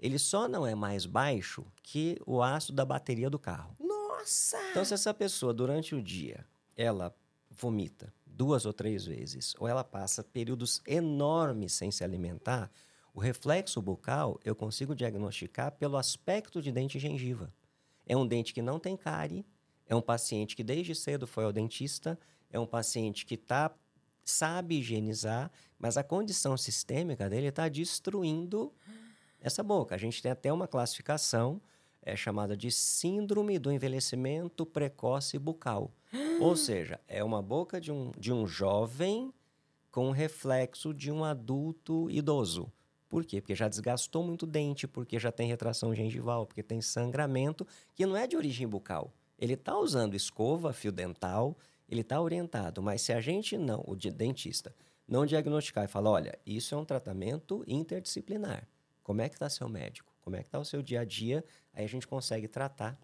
ele 0.00 0.18
só 0.18 0.48
não 0.48 0.66
é 0.66 0.74
mais 0.74 1.04
baixo 1.04 1.64
que 1.82 2.18
o 2.26 2.42
ácido 2.42 2.74
da 2.74 2.84
bateria 2.84 3.28
do 3.28 3.38
carro. 3.38 3.76
Nossa! 3.78 4.58
Então, 4.70 4.84
se 4.84 4.94
essa 4.94 5.12
pessoa, 5.12 5.52
durante 5.52 5.94
o 5.94 6.02
dia, 6.02 6.46
ela 6.74 7.14
vomita 7.50 8.12
duas 8.26 8.64
ou 8.64 8.72
três 8.72 9.04
vezes, 9.04 9.54
ou 9.58 9.68
ela 9.68 9.84
passa 9.84 10.24
períodos 10.24 10.80
enormes 10.86 11.74
sem 11.74 11.90
se 11.90 12.02
alimentar, 12.02 12.70
o 13.12 13.20
reflexo 13.20 13.82
bucal 13.82 14.40
eu 14.42 14.54
consigo 14.54 14.94
diagnosticar 14.94 15.72
pelo 15.72 15.98
aspecto 15.98 16.62
de 16.62 16.72
dente 16.72 16.96
e 16.96 17.00
gengiva. 17.00 17.52
É 18.06 18.16
um 18.16 18.26
dente 18.26 18.54
que 18.54 18.62
não 18.62 18.78
tem 18.78 18.96
cárie, 18.96 19.44
é 19.86 19.94
um 19.94 20.00
paciente 20.00 20.56
que 20.56 20.64
desde 20.64 20.94
cedo 20.94 21.26
foi 21.26 21.44
ao 21.44 21.52
dentista, 21.52 22.18
é 22.50 22.58
um 22.58 22.66
paciente 22.66 23.26
que 23.26 23.36
tá, 23.36 23.70
sabe 24.24 24.78
higienizar, 24.78 25.50
mas 25.78 25.96
a 25.96 26.02
condição 26.02 26.56
sistêmica 26.56 27.28
dele 27.28 27.48
está 27.48 27.68
destruindo 27.68 28.72
essa 29.40 29.62
boca. 29.62 29.94
A 29.94 29.98
gente 29.98 30.22
tem 30.22 30.30
até 30.30 30.52
uma 30.52 30.68
classificação 30.68 31.60
é 32.02 32.16
chamada 32.16 32.56
de 32.56 32.70
síndrome 32.70 33.58
do 33.58 33.70
envelhecimento 33.70 34.64
precoce 34.64 35.38
bucal. 35.38 35.92
Ou 36.40 36.56
seja, 36.56 36.98
é 37.06 37.22
uma 37.22 37.42
boca 37.42 37.80
de 37.80 37.92
um, 37.92 38.10
de 38.18 38.32
um 38.32 38.46
jovem 38.46 39.32
com 39.90 40.10
reflexo 40.10 40.94
de 40.94 41.10
um 41.10 41.24
adulto 41.24 42.10
idoso. 42.10 42.72
Por 43.08 43.24
quê? 43.24 43.40
Porque 43.40 43.56
já 43.56 43.68
desgastou 43.68 44.22
muito 44.22 44.46
dente, 44.46 44.86
porque 44.86 45.18
já 45.18 45.32
tem 45.32 45.48
retração 45.48 45.94
gengival, 45.94 46.46
porque 46.46 46.62
tem 46.62 46.80
sangramento, 46.80 47.66
que 47.94 48.06
não 48.06 48.16
é 48.16 48.26
de 48.26 48.36
origem 48.36 48.68
bucal. 48.68 49.12
Ele 49.36 49.54
está 49.54 49.76
usando 49.76 50.14
escova, 50.14 50.72
fio 50.72 50.92
dental, 50.92 51.56
ele 51.90 52.02
está 52.02 52.20
orientado, 52.20 52.80
mas 52.80 53.02
se 53.02 53.12
a 53.12 53.20
gente 53.20 53.58
não, 53.58 53.82
o 53.84 53.96
dentista, 53.96 54.74
não 55.06 55.26
diagnosticar 55.26 55.84
e 55.84 55.88
falar, 55.88 56.10
olha, 56.10 56.38
isso 56.46 56.72
é 56.72 56.78
um 56.78 56.84
tratamento 56.84 57.64
interdisciplinar. 57.66 58.68
Como 59.02 59.20
é 59.20 59.28
que 59.28 59.34
está 59.34 59.50
seu 59.50 59.68
médico? 59.68 60.14
Como 60.22 60.36
é 60.36 60.40
que 60.40 60.46
está 60.46 60.58
o 60.58 60.64
seu 60.64 60.80
dia 60.82 61.00
a 61.00 61.04
dia? 61.04 61.44
Aí 61.74 61.84
a 61.84 61.88
gente 61.88 62.06
consegue 62.06 62.46
tratar, 62.46 62.96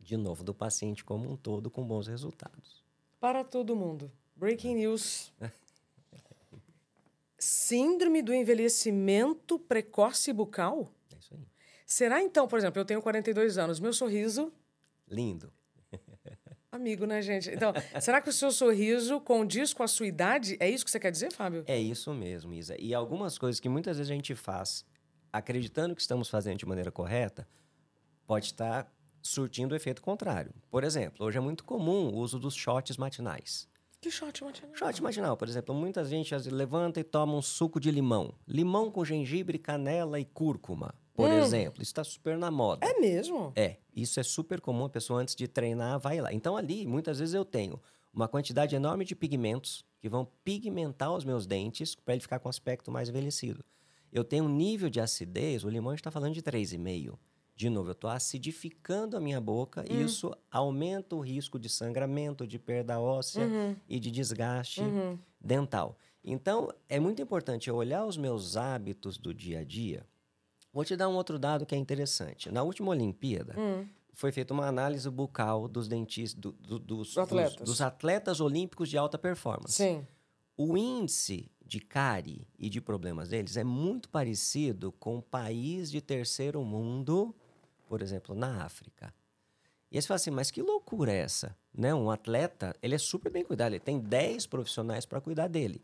de 0.00 0.16
novo, 0.16 0.42
do 0.42 0.52
paciente 0.52 1.04
como 1.04 1.30
um 1.30 1.36
todo 1.36 1.70
com 1.70 1.86
bons 1.86 2.08
resultados. 2.08 2.82
Para 3.20 3.44
todo 3.44 3.76
mundo. 3.76 4.10
Breaking 4.34 4.74
news. 4.74 5.32
Síndrome 7.38 8.22
do 8.22 8.34
envelhecimento 8.34 9.56
precoce 9.56 10.32
bucal? 10.32 10.92
É 11.12 11.16
isso 11.16 11.34
aí. 11.34 11.46
Será 11.86 12.20
então, 12.22 12.48
por 12.48 12.58
exemplo, 12.58 12.80
eu 12.80 12.84
tenho 12.84 13.00
42 13.00 13.56
anos, 13.56 13.78
meu 13.78 13.92
sorriso. 13.92 14.52
Lindo. 15.06 15.52
Amigo, 16.72 17.04
né, 17.04 17.20
gente? 17.20 17.50
Então, 17.50 17.72
será 18.00 18.20
que 18.20 18.28
o 18.28 18.32
seu 18.32 18.52
sorriso 18.52 19.20
condiz 19.20 19.74
com 19.74 19.82
a 19.82 19.88
sua 19.88 20.06
idade? 20.06 20.56
É 20.60 20.70
isso 20.70 20.84
que 20.84 20.90
você 20.90 21.00
quer 21.00 21.10
dizer, 21.10 21.32
Fábio? 21.32 21.64
É 21.66 21.76
isso 21.78 22.14
mesmo, 22.14 22.54
Isa. 22.54 22.76
E 22.78 22.94
algumas 22.94 23.36
coisas 23.36 23.58
que 23.58 23.68
muitas 23.68 23.96
vezes 23.96 24.10
a 24.10 24.14
gente 24.14 24.34
faz 24.36 24.84
acreditando 25.32 25.94
que 25.94 26.00
estamos 26.00 26.28
fazendo 26.28 26.58
de 26.58 26.66
maneira 26.66 26.90
correta, 26.90 27.46
pode 28.26 28.46
estar 28.46 28.92
surtindo 29.22 29.72
o 29.72 29.76
efeito 29.76 30.00
contrário. 30.00 30.52
Por 30.70 30.84
exemplo, 30.84 31.26
hoje 31.26 31.38
é 31.38 31.40
muito 31.40 31.64
comum 31.64 32.08
o 32.08 32.16
uso 32.16 32.38
dos 32.38 32.54
shots 32.54 32.96
matinais. 32.96 33.68
Que 34.00 34.10
shot 34.10 34.42
matinal? 34.42 34.74
Shot 34.74 35.02
matinal, 35.02 35.36
por 35.36 35.48
exemplo, 35.48 35.74
muita 35.74 36.04
gente 36.04 36.34
levanta 36.50 37.00
e 37.00 37.04
toma 37.04 37.34
um 37.34 37.42
suco 37.42 37.78
de 37.78 37.90
limão. 37.90 38.32
Limão 38.46 38.90
com 38.90 39.04
gengibre, 39.04 39.58
canela 39.58 40.18
e 40.18 40.24
cúrcuma, 40.24 40.94
por 41.20 41.30
hum. 41.30 41.38
exemplo. 41.38 41.82
Isso 41.82 41.90
está 41.90 42.04
super 42.04 42.36
na 42.38 42.50
moda. 42.50 42.86
É 42.86 42.98
mesmo? 42.98 43.52
É. 43.56 43.76
Isso 43.94 44.18
é 44.20 44.22
super 44.22 44.60
comum. 44.60 44.84
A 44.84 44.90
pessoa, 44.90 45.20
antes 45.20 45.34
de 45.34 45.46
treinar, 45.46 45.98
vai 45.98 46.20
lá. 46.20 46.32
Então, 46.32 46.56
ali, 46.56 46.86
muitas 46.86 47.18
vezes 47.18 47.34
eu 47.34 47.44
tenho 47.44 47.80
uma 48.12 48.28
quantidade 48.28 48.74
enorme 48.74 49.04
de 49.04 49.14
pigmentos 49.14 49.84
que 49.98 50.08
vão 50.08 50.26
pigmentar 50.42 51.14
os 51.14 51.24
meus 51.24 51.46
dentes 51.46 51.94
para 51.94 52.14
ele 52.14 52.22
ficar 52.22 52.38
com 52.38 52.48
um 52.48 52.50
aspecto 52.50 52.90
mais 52.90 53.08
envelhecido 53.08 53.64
eu 54.12 54.24
tenho 54.24 54.44
um 54.44 54.48
nível 54.48 54.90
de 54.90 55.00
acidez, 55.00 55.64
o 55.64 55.68
limão 55.68 55.94
está 55.94 56.10
falando 56.10 56.34
de 56.34 56.42
3,5. 56.42 57.16
De 57.54 57.68
novo, 57.68 57.90
eu 57.90 57.92
estou 57.92 58.08
acidificando 58.08 59.16
a 59.16 59.20
minha 59.20 59.40
boca 59.40 59.84
e 59.88 59.94
hum. 59.94 60.04
isso 60.04 60.34
aumenta 60.50 61.14
o 61.14 61.20
risco 61.20 61.58
de 61.58 61.68
sangramento, 61.68 62.46
de 62.46 62.58
perda 62.58 62.98
óssea 62.98 63.44
uhum. 63.44 63.76
e 63.86 64.00
de 64.00 64.10
desgaste 64.10 64.80
uhum. 64.80 65.18
dental. 65.38 65.96
Então, 66.24 66.72
é 66.88 66.98
muito 66.98 67.20
importante 67.20 67.68
eu 67.68 67.76
olhar 67.76 68.04
os 68.06 68.16
meus 68.16 68.56
hábitos 68.56 69.18
do 69.18 69.34
dia 69.34 69.60
a 69.60 69.64
dia. 69.64 70.06
Vou 70.72 70.84
te 70.84 70.96
dar 70.96 71.08
um 71.08 71.14
outro 71.14 71.38
dado 71.38 71.66
que 71.66 71.74
é 71.74 71.78
interessante. 71.78 72.50
Na 72.50 72.62
última 72.62 72.90
Olimpíada, 72.90 73.54
hum. 73.58 73.86
foi 74.12 74.30
feita 74.30 74.54
uma 74.54 74.66
análise 74.66 75.08
bucal 75.10 75.66
dos 75.66 75.88
dentistas, 75.88 76.40
do, 76.40 76.52
do, 76.52 76.78
dos, 76.78 77.18
atletas. 77.18 77.56
Dos, 77.56 77.64
dos 77.64 77.80
atletas 77.80 78.40
olímpicos 78.40 78.88
de 78.88 78.96
alta 78.96 79.18
performance. 79.18 79.74
Sim. 79.74 80.06
O 80.56 80.76
índice 80.76 81.50
de 81.66 81.80
cárie 81.80 82.46
e 82.58 82.68
de 82.68 82.80
problemas 82.80 83.28
deles 83.28 83.56
é 83.56 83.64
muito 83.64 84.08
parecido 84.08 84.92
com 84.92 85.16
um 85.16 85.20
país 85.20 85.90
de 85.90 86.00
terceiro 86.00 86.62
mundo, 86.64 87.34
por 87.88 88.02
exemplo, 88.02 88.34
na 88.34 88.64
África. 88.64 89.14
E 89.90 89.96
aí 89.96 90.02
você 90.02 90.08
fala 90.08 90.16
assim, 90.16 90.30
mas 90.30 90.50
que 90.50 90.62
loucura 90.62 91.12
é 91.12 91.18
essa? 91.18 91.56
Né? 91.72 91.92
Um 91.94 92.10
atleta, 92.10 92.76
ele 92.80 92.94
é 92.94 92.98
super 92.98 93.30
bem 93.30 93.44
cuidado, 93.44 93.72
ele 93.72 93.80
tem 93.80 93.98
10 93.98 94.46
profissionais 94.46 95.04
para 95.04 95.20
cuidar 95.20 95.48
dele. 95.48 95.82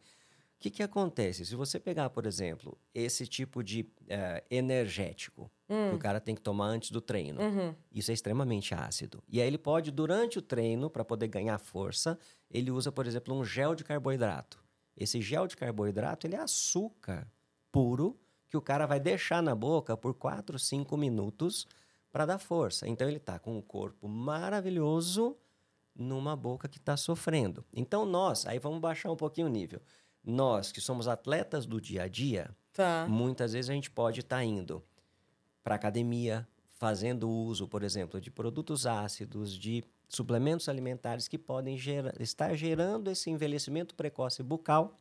O 0.57 0.59
que, 0.59 0.71
que 0.71 0.83
acontece? 0.83 1.45
Se 1.45 1.55
você 1.55 1.79
pegar, 1.79 2.09
por 2.09 2.25
exemplo, 2.25 2.79
esse 2.95 3.27
tipo 3.27 3.63
de 3.63 3.83
uh, 3.83 4.45
energético 4.51 5.51
hum. 5.69 5.91
que 5.91 5.97
o 5.97 5.99
cara 5.99 6.19
tem 6.19 6.35
que 6.35 6.41
tomar 6.41 6.69
antes 6.69 6.91
do 6.91 7.01
treino, 7.01 7.41
uhum. 7.41 7.75
isso 7.93 8.11
é 8.11 8.15
extremamente 8.15 8.75
ácido. 8.75 9.23
E 9.29 9.41
aí 9.41 9.47
ele 9.47 9.59
pode, 9.59 9.91
durante 9.91 10.39
o 10.39 10.43
treino, 10.43 10.89
para 10.89 11.05
poder 11.05 11.29
ganhar 11.29 11.59
força, 11.59 12.19
ele 12.51 12.71
usa, 12.71 12.91
por 12.91 13.07
exemplo, 13.07 13.35
um 13.35 13.45
gel 13.45 13.75
de 13.75 13.85
carboidrato. 13.85 14.65
Esse 14.97 15.21
gel 15.21 15.47
de 15.47 15.57
carboidrato, 15.57 16.27
ele 16.27 16.37
é 16.37 16.41
açúcar 16.41 17.31
puro 17.71 18.19
que 18.49 18.57
o 18.57 18.63
cara 18.63 18.87
vai 18.87 18.99
deixar 18.99 19.43
na 19.43 19.55
boca 19.55 19.95
por 19.95 20.15
4, 20.15 20.59
5 20.59 20.97
minutos 20.97 21.67
para 22.11 22.25
dar 22.25 22.39
força. 22.39 22.89
Então 22.89 23.07
ele 23.07 23.19
está 23.19 23.39
com 23.39 23.59
um 23.59 23.61
corpo 23.61 24.09
maravilhoso 24.09 25.37
numa 25.95 26.35
boca 26.35 26.69
que 26.69 26.79
está 26.79 26.97
sofrendo. 26.97 27.65
Então 27.75 28.07
nós, 28.07 28.47
aí 28.47 28.59
vamos 28.59 28.81
baixar 28.81 29.11
um 29.11 29.17
pouquinho 29.17 29.47
o 29.47 29.51
nível. 29.51 29.83
Nós 30.27 30.73
que 30.73 30.81
somos 30.81 31.07
atletas 31.07 31.65
do 31.65 31.81
dia 31.81 32.03
a 32.03 32.09
dia, 32.09 32.51
tá. 32.73 33.07
muitas 33.09 33.53
vezes 33.53 33.71
a 33.71 33.75
gente 33.75 33.89
pode 33.89 34.21
estar 34.21 34.39
tá 34.39 34.45
indo 34.45 34.83
para 35.63 35.77
academia, 35.77 36.47
fazendo 36.75 37.31
uso, 37.31 37.69
por 37.69 37.85
exemplo, 37.85 38.21
de 38.21 38.31
produtos 38.31 38.87
ácidos, 38.87 39.57
de 39.57 39.85
suplementos 40.09 40.69
alimentares 40.69 41.29
que 41.29 41.39
podem 41.39 41.79
gera, 41.79 42.13
estar 42.21 42.55
gerando 42.57 43.09
esse 43.09 43.31
envelhecimento 43.31 43.95
precoce 43.95 44.43
bucal, 44.43 44.99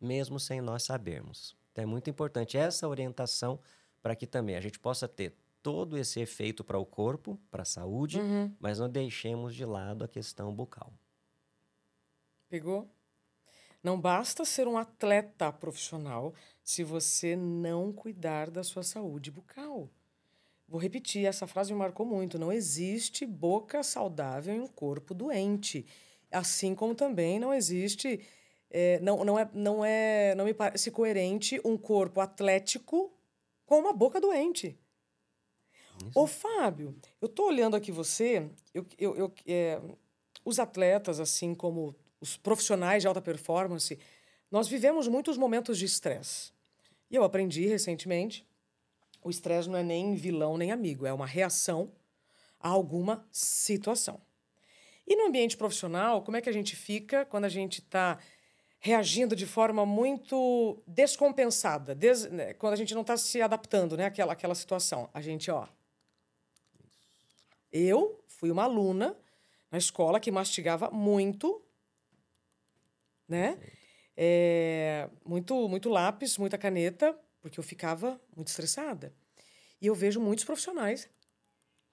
mesmo 0.00 0.40
sem 0.40 0.60
nós 0.60 0.82
sabermos. 0.82 1.56
Então 1.70 1.84
é 1.84 1.86
muito 1.86 2.10
importante 2.10 2.58
essa 2.58 2.88
orientação 2.88 3.60
para 4.02 4.16
que 4.16 4.26
também 4.26 4.56
a 4.56 4.60
gente 4.60 4.78
possa 4.78 5.06
ter 5.06 5.34
todo 5.62 5.96
esse 5.96 6.20
efeito 6.20 6.64
para 6.64 6.78
o 6.78 6.84
corpo, 6.84 7.38
para 7.50 7.62
a 7.62 7.64
saúde, 7.64 8.18
uhum. 8.18 8.52
mas 8.58 8.80
não 8.80 8.88
deixemos 8.88 9.54
de 9.54 9.64
lado 9.64 10.04
a 10.04 10.08
questão 10.08 10.52
bucal. 10.52 10.92
Pegou? 12.48 12.90
Não 13.82 14.00
basta 14.00 14.44
ser 14.44 14.68
um 14.68 14.78
atleta 14.78 15.52
profissional 15.52 16.32
se 16.62 16.84
você 16.84 17.34
não 17.34 17.92
cuidar 17.92 18.50
da 18.50 18.62
sua 18.62 18.82
saúde 18.82 19.30
bucal. 19.30 19.90
Vou 20.68 20.80
repetir, 20.80 21.26
essa 21.26 21.46
frase 21.46 21.72
me 21.72 21.78
marcou 21.78 22.06
muito. 22.06 22.38
Não 22.38 22.52
existe 22.52 23.26
boca 23.26 23.82
saudável 23.82 24.54
em 24.54 24.60
um 24.60 24.68
corpo 24.68 25.12
doente. 25.12 25.84
Assim 26.30 26.74
como 26.74 26.94
também 26.94 27.38
não 27.38 27.52
existe. 27.52 28.20
É, 28.70 28.98
não, 29.00 29.24
não, 29.24 29.38
é, 29.38 29.50
não, 29.52 29.84
é, 29.84 30.34
não 30.34 30.44
me 30.44 30.54
parece 30.54 30.90
coerente 30.90 31.60
um 31.64 31.76
corpo 31.76 32.20
atlético 32.20 33.12
com 33.66 33.80
uma 33.80 33.92
boca 33.92 34.20
doente. 34.20 34.78
Isso. 36.08 36.18
Ô, 36.18 36.26
Fábio, 36.26 36.96
eu 37.20 37.28
tô 37.28 37.46
olhando 37.46 37.76
aqui 37.76 37.92
você, 37.92 38.48
eu, 38.72 38.86
eu, 38.98 39.16
eu 39.16 39.34
é, 39.46 39.80
os 40.44 40.58
atletas, 40.58 41.20
assim 41.20 41.54
como 41.54 41.94
os 42.22 42.36
profissionais 42.36 43.02
de 43.02 43.08
alta 43.08 43.20
performance, 43.20 43.98
nós 44.48 44.68
vivemos 44.68 45.08
muitos 45.08 45.36
momentos 45.36 45.76
de 45.76 45.86
estresse. 45.86 46.52
E 47.10 47.16
eu 47.16 47.24
aprendi 47.24 47.66
recentemente, 47.66 48.46
o 49.24 49.28
estresse 49.28 49.68
não 49.68 49.76
é 49.76 49.82
nem 49.82 50.14
vilão 50.14 50.56
nem 50.56 50.70
amigo, 50.70 51.04
é 51.04 51.12
uma 51.12 51.26
reação 51.26 51.90
a 52.60 52.68
alguma 52.68 53.26
situação. 53.32 54.20
E 55.04 55.16
no 55.16 55.26
ambiente 55.26 55.56
profissional, 55.56 56.22
como 56.22 56.36
é 56.36 56.40
que 56.40 56.48
a 56.48 56.52
gente 56.52 56.76
fica 56.76 57.24
quando 57.24 57.44
a 57.44 57.48
gente 57.48 57.80
está 57.80 58.20
reagindo 58.78 59.34
de 59.34 59.46
forma 59.46 59.84
muito 59.84 60.80
descompensada, 60.86 61.92
des, 61.92 62.30
né, 62.30 62.54
quando 62.54 62.74
a 62.74 62.76
gente 62.76 62.94
não 62.94 63.02
está 63.02 63.16
se 63.16 63.42
adaptando 63.42 63.96
né, 63.96 64.06
àquela, 64.06 64.32
àquela 64.32 64.54
situação? 64.54 65.10
A 65.12 65.20
gente, 65.20 65.50
ó. 65.50 65.66
Eu 67.72 68.22
fui 68.28 68.50
uma 68.50 68.62
aluna 68.62 69.16
na 69.72 69.78
escola 69.78 70.20
que 70.20 70.30
mastigava 70.30 70.90
muito, 70.90 71.61
né? 73.28 73.58
É, 74.16 75.08
muito, 75.24 75.68
muito 75.68 75.88
lápis, 75.88 76.36
muita 76.36 76.58
caneta, 76.58 77.18
porque 77.40 77.58
eu 77.58 77.64
ficava 77.64 78.20
muito 78.36 78.48
estressada. 78.48 79.12
E 79.80 79.86
eu 79.86 79.94
vejo 79.94 80.20
muitos 80.20 80.44
profissionais 80.44 81.08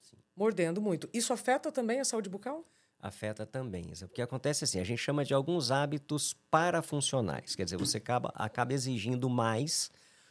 Sim. 0.02 0.18
mordendo 0.36 0.82
muito. 0.82 1.10
Isso 1.14 1.34
afeta 1.34 1.72
também 1.72 2.00
a 2.00 2.06
saúde 2.06 2.30
bucal? 2.30 2.66
Afeta 3.00 3.46
também. 3.46 3.86
Porque 4.02 4.22
acontece 4.22 4.66
assim, 4.66 4.80
a 4.80 4.84
gente 4.84 5.00
chama 5.00 5.24
de 5.24 5.34
alguns 5.34 5.72
hábitos 5.72 6.36
parafuncionais. 6.52 7.56
Quer 7.56 7.64
dizer, 7.64 7.78
você 7.78 7.98
acaba, 7.98 8.32
acaba 8.36 8.74
exigindo 8.74 9.30
mais 9.30 9.90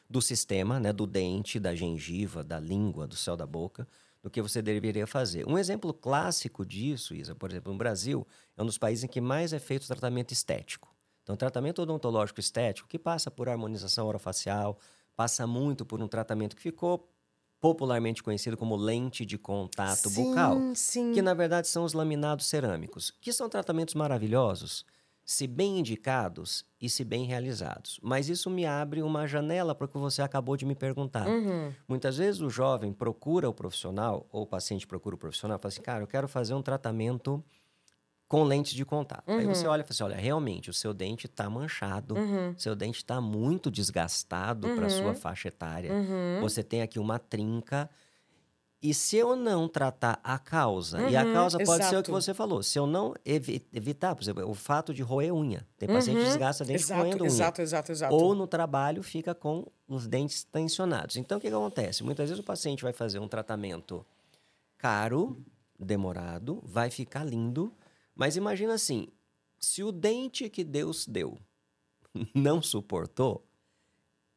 do 0.08 0.20
sistema, 0.20 0.78
né, 0.78 0.92
do 0.92 1.06
dente, 1.06 1.58
da 1.58 1.74
gengiva, 1.74 2.44
da 2.44 2.58
língua, 2.60 3.06
do 3.06 3.16
céu 3.16 3.36
da 3.36 3.46
boca, 3.46 3.86
do 4.22 4.30
que 4.30 4.42
você 4.42 4.60
deveria 4.60 5.06
fazer. 5.06 5.46
Um 5.46 5.56
exemplo 5.56 5.92
clássico 5.94 6.64
disso, 6.64 7.14
Isa, 7.14 7.34
por 7.34 7.50
exemplo, 7.50 7.72
no 7.72 7.78
Brasil, 7.78 8.26
é 8.56 8.62
um 8.62 8.66
dos 8.66 8.78
países 8.78 9.04
em 9.04 9.08
que 9.08 9.20
mais 9.20 9.52
é 9.52 9.58
feito 9.58 9.86
tratamento 9.86 10.32
estético. 10.32 10.94
Então, 11.22 11.36
tratamento 11.36 11.82
odontológico 11.82 12.40
estético, 12.40 12.88
que 12.88 12.98
passa 12.98 13.30
por 13.30 13.48
harmonização 13.48 14.06
orofacial, 14.06 14.78
passa 15.14 15.46
muito 15.46 15.84
por 15.84 16.00
um 16.00 16.08
tratamento 16.08 16.56
que 16.56 16.62
ficou 16.62 17.08
popularmente 17.60 18.22
conhecido 18.22 18.56
como 18.56 18.76
lente 18.76 19.26
de 19.26 19.36
contato 19.36 20.08
sim, 20.08 20.24
bucal, 20.30 20.58
sim. 20.74 21.12
que 21.12 21.20
na 21.20 21.34
verdade 21.34 21.66
são 21.66 21.84
os 21.84 21.92
laminados 21.92 22.46
cerâmicos, 22.46 23.10
que 23.20 23.32
são 23.32 23.48
tratamentos 23.48 23.94
maravilhosos, 23.94 24.84
se 25.28 25.46
bem 25.46 25.78
indicados 25.78 26.64
e 26.80 26.88
se 26.88 27.04
bem 27.04 27.26
realizados. 27.26 28.00
Mas 28.02 28.30
isso 28.30 28.48
me 28.48 28.64
abre 28.64 29.02
uma 29.02 29.26
janela 29.26 29.74
para 29.74 29.84
o 29.84 29.88
que 29.88 29.98
você 29.98 30.22
acabou 30.22 30.56
de 30.56 30.64
me 30.64 30.74
perguntar. 30.74 31.28
Uhum. 31.28 31.70
Muitas 31.86 32.16
vezes 32.16 32.40
o 32.40 32.48
jovem 32.48 32.94
procura 32.94 33.46
o 33.46 33.52
profissional, 33.52 34.26
ou 34.32 34.44
o 34.44 34.46
paciente 34.46 34.86
procura 34.86 35.16
o 35.16 35.18
profissional, 35.18 35.58
e 35.58 35.60
fala 35.60 35.68
assim, 35.68 35.82
cara, 35.82 36.02
eu 36.02 36.06
quero 36.06 36.26
fazer 36.28 36.54
um 36.54 36.62
tratamento 36.62 37.44
com 38.26 38.42
lentes 38.42 38.72
de 38.72 38.86
contato. 38.86 39.28
Uhum. 39.28 39.36
Aí 39.36 39.44
você 39.44 39.66
olha 39.66 39.82
e 39.82 39.84
fala 39.84 39.90
assim: 39.90 40.04
olha, 40.04 40.16
realmente 40.16 40.70
o 40.70 40.72
seu 40.72 40.94
dente 40.94 41.26
está 41.26 41.50
manchado, 41.50 42.14
uhum. 42.14 42.54
seu 42.56 42.74
dente 42.74 42.96
está 42.96 43.20
muito 43.20 43.70
desgastado 43.70 44.66
uhum. 44.66 44.76
para 44.76 44.88
sua 44.88 45.14
faixa 45.14 45.48
etária. 45.48 45.92
Uhum. 45.92 46.40
Você 46.40 46.62
tem 46.62 46.80
aqui 46.80 46.98
uma 46.98 47.18
trinca. 47.18 47.90
E 48.80 48.94
se 48.94 49.16
eu 49.16 49.34
não 49.34 49.66
tratar 49.68 50.20
a 50.22 50.38
causa, 50.38 51.02
e 51.10 51.16
a 51.16 51.24
Uhum, 51.24 51.32
causa 51.32 51.58
pode 51.58 51.84
ser 51.84 51.96
o 51.96 51.98
exato. 51.98 52.04
que 52.04 52.10
você 52.12 52.32
falou, 52.32 52.62
se 52.62 52.78
eu 52.78 52.86
não 52.86 53.12
evi- 53.24 53.66
evitar, 53.72 54.14
por 54.14 54.22
exemplo, 54.22 54.48
o 54.48 54.54
fato 54.54 54.94
de 54.94 55.02
roer 55.02 55.34
unha. 55.34 55.66
Tem 55.76 55.88
paciente 55.88 56.18
que 56.18 56.22
Uhum. 56.22 56.30
desgasta 56.30 56.64
dente 56.64 56.84
exato, 56.84 57.00
roendo 57.02 57.24
unha. 57.24 57.26
exato, 57.32 57.60
exato, 57.60 57.90
exato. 57.92 58.14
Ou 58.14 58.36
no 58.36 58.46
trabalho 58.46 59.02
fica 59.02 59.34
com 59.34 59.66
os 59.88 60.06
dentes 60.06 60.44
tensionados. 60.44 61.16
Então, 61.16 61.38
o 61.38 61.40
que, 61.40 61.48
que 61.48 61.54
acontece? 61.54 62.04
Muitas 62.04 62.28
vezes 62.28 62.40
o 62.40 62.46
paciente 62.46 62.84
vai 62.84 62.92
fazer 62.92 63.18
um 63.18 63.26
tratamento 63.26 64.06
caro, 64.76 65.36
demorado, 65.78 66.60
vai 66.64 66.88
ficar 66.88 67.24
lindo, 67.24 67.72
mas 68.14 68.36
imagina 68.36 68.74
assim: 68.74 69.08
se 69.58 69.82
o 69.82 69.90
dente 69.90 70.48
que 70.48 70.62
Deus 70.62 71.04
deu 71.04 71.36
não 72.32 72.62
suportou, 72.62 73.44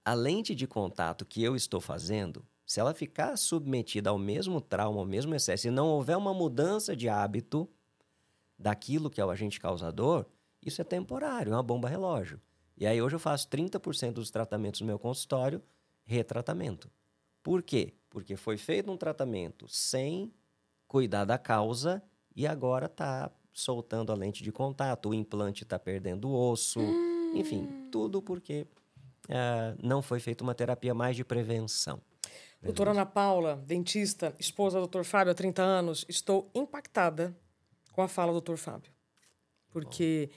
a 0.04 0.16
lente 0.16 0.56
de 0.56 0.66
contato 0.66 1.26
que 1.26 1.44
eu 1.44 1.56
estou 1.56 1.80
fazendo, 1.80 2.44
se 2.66 2.80
ela 2.80 2.94
ficar 2.94 3.38
submetida 3.38 4.10
ao 4.10 4.18
mesmo 4.18 4.62
trauma, 4.62 5.00
ao 5.00 5.06
mesmo 5.06 5.36
excesso, 5.36 5.68
e 5.68 5.72
não 5.72 5.88
houver 5.88 6.18
uma 6.18 6.34
mudança 6.34 6.96
de 6.96 7.10
hábito 7.10 7.70
daquilo 8.58 9.10
que 9.10 9.20
é 9.20 9.26
o 9.26 9.30
agente 9.30 9.60
causador, 9.60 10.26
isso 10.62 10.82
é 10.82 10.84
temporário, 10.84 11.52
é 11.52 11.56
uma 11.56 11.64
bomba 11.64 11.90
relógio. 11.90 12.40
E 12.78 12.86
aí 12.86 13.02
hoje 13.02 13.16
eu 13.16 13.20
faço 13.20 13.48
30% 13.50 14.14
dos 14.14 14.32
tratamentos 14.32 14.82
no 14.82 14.88
meu 14.88 14.98
consultório 14.98 15.62
retratamento. 16.04 16.90
Por 17.44 17.62
quê? 17.62 17.94
Porque 18.10 18.36
foi 18.36 18.58
feito 18.58 18.92
um 18.92 18.98
tratamento 18.98 19.68
sem 19.68 20.34
cuidar 20.88 21.26
da 21.26 21.38
causa 21.38 22.04
e 22.36 22.46
agora 22.46 22.86
está 22.86 23.32
soltando 23.54 24.12
a 24.12 24.16
lente 24.16 24.44
de 24.44 24.52
contato, 24.52 25.10
o 25.10 25.14
implante 25.14 25.64
está 25.64 25.78
perdendo 25.78 26.30
o 26.30 26.52
osso, 26.52 26.80
enfim, 27.34 27.68
tudo 27.92 28.22
porque 28.22 28.66
ah, 29.30 29.76
não 29.82 30.02
foi 30.02 30.20
feita 30.20 30.44
uma 30.44 30.56
terapia 30.56 30.94
mais 30.94 31.16
de 31.16 31.24
prevenção. 31.24 32.02
Doutora 32.62 32.92
Ana 32.92 33.06
Paula, 33.06 33.56
dentista, 33.66 34.36
esposa 34.40 34.80
do 34.80 34.88
Dr. 34.88 35.04
Fábio 35.04 35.32
há 35.32 35.36
30 35.36 35.64
anos, 35.64 36.06
estou 36.08 36.52
impactada 36.54 37.36
com 37.92 38.04
a 38.04 38.08
fala 38.08 38.32
do 38.32 38.40
Dr. 38.40 38.56
Fábio. 38.56 38.92
Porque 39.70 40.30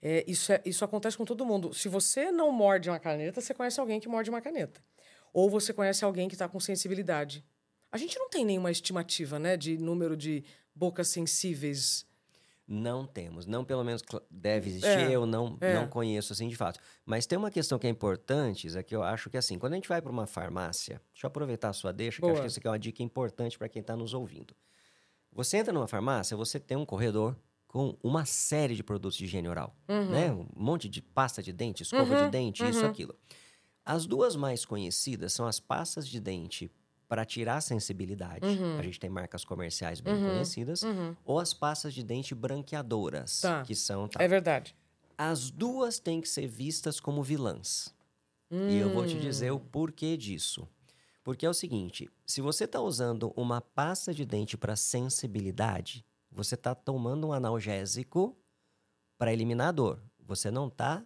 é, 0.00 0.24
isso, 0.26 0.52
é- 0.52 0.62
isso 0.64 0.84
acontece 0.84 1.18
com 1.18 1.24
todo 1.24 1.44
mundo. 1.44 1.74
Se 1.74 1.88
você 1.88 2.30
não 2.30 2.50
morde 2.50 2.88
uma 2.88 2.98
caneta, 2.98 3.40
você 3.42 3.52
conhece 3.52 3.78
alguém 3.78 4.00
que 4.00 4.08
morde 4.08 4.30
uma 4.30 4.40
caneta. 4.40 4.82
Ou 5.34 5.50
você 5.50 5.72
conhece 5.72 6.02
alguém 6.02 6.28
que 6.28 6.34
está 6.34 6.48
com 6.48 6.58
sensibilidade. 6.58 7.44
A 7.92 7.98
gente 7.98 8.18
não 8.18 8.30
tem 8.30 8.44
nenhuma 8.44 8.70
estimativa 8.70 9.38
né, 9.38 9.56
de 9.56 9.76
número 9.76 10.16
de 10.16 10.44
bocas 10.74 11.08
sensíveis. 11.08 12.06
Não 12.68 13.06
temos, 13.06 13.46
não 13.46 13.64
pelo 13.64 13.84
menos 13.84 14.02
deve 14.28 14.70
existir, 14.70 14.88
É, 14.88 15.12
eu 15.12 15.24
não, 15.24 15.56
é. 15.60 15.74
não 15.74 15.86
conheço 15.86 16.32
assim 16.32 16.48
de 16.48 16.56
fato. 16.56 16.80
Mas 17.04 17.24
tem 17.24 17.38
uma 17.38 17.50
questão 17.50 17.78
que 17.78 17.86
é 17.86 17.90
importante, 17.90 18.76
é 18.76 18.82
que 18.82 18.94
eu 18.94 19.04
acho 19.04 19.30
que 19.30 19.36
assim, 19.36 19.56
quando 19.56 19.74
a 19.74 19.76
gente 19.76 19.88
vai 19.88 20.02
para 20.02 20.10
uma 20.10 20.26
farmácia, 20.26 21.00
deixa 21.12 21.26
eu 21.26 21.28
aproveitar 21.28 21.68
a 21.68 21.72
sua 21.72 21.92
deixa, 21.92 22.18
que 22.18 22.24
eu 22.24 22.28
acho 22.28 22.34
Boa. 22.36 22.42
que 22.44 22.50
isso 22.50 22.58
aqui 22.58 22.66
é 22.66 22.70
uma 22.70 22.78
dica 22.78 23.02
importante 23.04 23.56
para 23.56 23.68
quem 23.68 23.80
está 23.80 23.96
nos 23.96 24.14
ouvindo. 24.14 24.52
Você 25.32 25.58
entra 25.58 25.72
numa 25.72 25.86
farmácia, 25.86 26.36
você 26.36 26.58
tem 26.58 26.76
um 26.76 26.84
corredor 26.84 27.36
com 27.68 27.96
uma 28.02 28.24
série 28.24 28.74
de 28.74 28.82
produtos 28.82 29.16
de 29.18 29.26
higiene 29.26 29.48
oral, 29.48 29.76
né? 29.86 30.32
Um 30.32 30.46
monte 30.56 30.88
de 30.88 31.02
pasta 31.02 31.42
de 31.42 31.52
dente, 31.52 31.82
escova 31.82 32.24
de 32.24 32.30
dente, 32.30 32.66
isso, 32.68 32.84
aquilo. 32.84 33.14
As 33.84 34.06
duas 34.06 34.34
mais 34.34 34.64
conhecidas 34.64 35.32
são 35.32 35.46
as 35.46 35.60
pastas 35.60 36.08
de 36.08 36.18
dente 36.18 36.70
para 37.08 37.24
tirar 37.24 37.56
a 37.56 37.60
sensibilidade. 37.60 38.44
A 38.78 38.82
gente 38.82 38.98
tem 38.98 39.08
marcas 39.10 39.44
comerciais 39.44 40.00
bem 40.00 40.14
conhecidas. 40.18 40.82
Ou 41.24 41.38
as 41.38 41.54
pastas 41.54 41.94
de 41.94 42.02
dente 42.02 42.34
branqueadoras, 42.34 43.40
Tá. 43.40 43.62
que 43.62 43.74
são... 43.74 44.08
tá. 44.08 44.22
É 44.22 44.26
verdade. 44.28 44.74
As 45.18 45.50
duas 45.50 45.98
têm 45.98 46.20
que 46.20 46.28
ser 46.28 46.46
vistas 46.46 47.00
como 47.00 47.22
vilãs. 47.22 47.94
E 48.50 48.76
eu 48.78 48.90
vou 48.92 49.06
te 49.06 49.18
dizer 49.18 49.50
o 49.50 49.58
porquê 49.58 50.16
disso. 50.16 50.68
Porque 51.24 51.44
é 51.44 51.50
o 51.50 51.54
seguinte: 51.54 52.08
se 52.24 52.40
você 52.40 52.64
está 52.64 52.80
usando 52.80 53.32
uma 53.36 53.60
pasta 53.60 54.14
de 54.14 54.24
dente 54.24 54.56
para 54.56 54.76
sensibilidade, 54.76 56.04
você 56.30 56.54
está 56.54 56.74
tomando 56.74 57.28
um 57.28 57.32
analgésico 57.32 58.36
para 59.18 59.32
eliminar 59.32 59.68
a 59.68 59.72
dor. 59.72 60.00
Você 60.24 60.50
não 60.50 60.68
está 60.68 61.02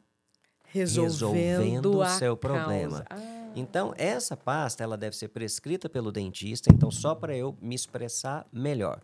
Resolvendo, 0.64 1.10
resolvendo 1.32 1.98
o 1.98 2.06
seu 2.18 2.36
causa. 2.36 2.36
problema. 2.36 3.04
Ah, 3.08 3.39
Então, 3.54 3.92
essa 3.96 4.36
pasta 4.36 4.82
ela 4.84 4.96
deve 4.96 5.16
ser 5.16 5.28
prescrita 5.28 5.88
pelo 5.88 6.12
dentista, 6.12 6.72
então 6.72 6.90
só 6.90 7.14
para 7.14 7.36
eu 7.36 7.56
me 7.60 7.74
expressar 7.74 8.46
melhor. 8.52 9.00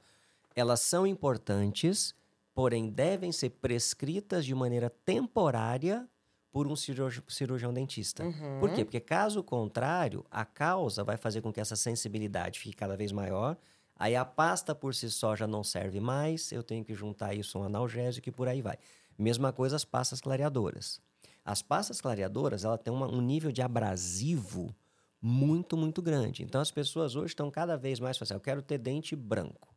Elas 0.54 0.80
são 0.80 1.06
importantes, 1.06 2.14
porém 2.54 2.88
devem 2.88 3.32
ser 3.32 3.50
prescritas 3.50 4.44
de 4.46 4.54
maneira 4.54 4.88
temporária 5.04 6.08
por 6.50 6.66
um 6.66 6.76
cirurgi- 6.76 7.22
cirurgião 7.28 7.74
dentista. 7.74 8.24
Uhum. 8.24 8.60
Por 8.60 8.70
quê? 8.72 8.84
Porque 8.84 9.00
caso 9.00 9.42
contrário, 9.42 10.24
a 10.30 10.44
causa 10.44 11.04
vai 11.04 11.16
fazer 11.16 11.42
com 11.42 11.52
que 11.52 11.60
essa 11.60 11.76
sensibilidade 11.76 12.60
fique 12.60 12.74
cada 12.76 12.96
vez 12.96 13.12
maior. 13.12 13.56
Aí 13.98 14.14
a 14.14 14.24
pasta 14.24 14.74
por 14.74 14.94
si 14.94 15.10
só 15.10 15.34
já 15.36 15.46
não 15.46 15.62
serve 15.64 16.00
mais, 16.00 16.52
eu 16.52 16.62
tenho 16.62 16.84
que 16.84 16.94
juntar 16.94 17.34
isso 17.34 17.58
a 17.58 17.62
um 17.62 17.64
analgésico 17.64 18.28
e 18.28 18.32
por 18.32 18.48
aí 18.48 18.62
vai. 18.62 18.78
Mesma 19.18 19.52
coisa 19.52 19.76
as 19.76 19.84
pastas 19.84 20.20
clareadoras. 20.20 21.00
As 21.46 21.62
pastas 21.62 22.00
clareadoras, 22.00 22.64
ela 22.64 22.76
tem 22.76 22.92
uma- 22.92 23.06
um 23.06 23.20
nível 23.20 23.52
de 23.52 23.62
abrasivo 23.62 24.74
muito, 25.22 25.76
muito 25.76 26.02
grande. 26.02 26.42
Então 26.42 26.60
as 26.60 26.70
pessoas 26.72 27.14
hoje 27.14 27.28
estão 27.28 27.50
cada 27.50 27.76
vez 27.76 28.00
mais 28.00 28.18
fazendo, 28.18 28.38
eu 28.38 28.40
quero 28.42 28.60
ter 28.62 28.78
dente 28.78 29.14
branco. 29.14 29.74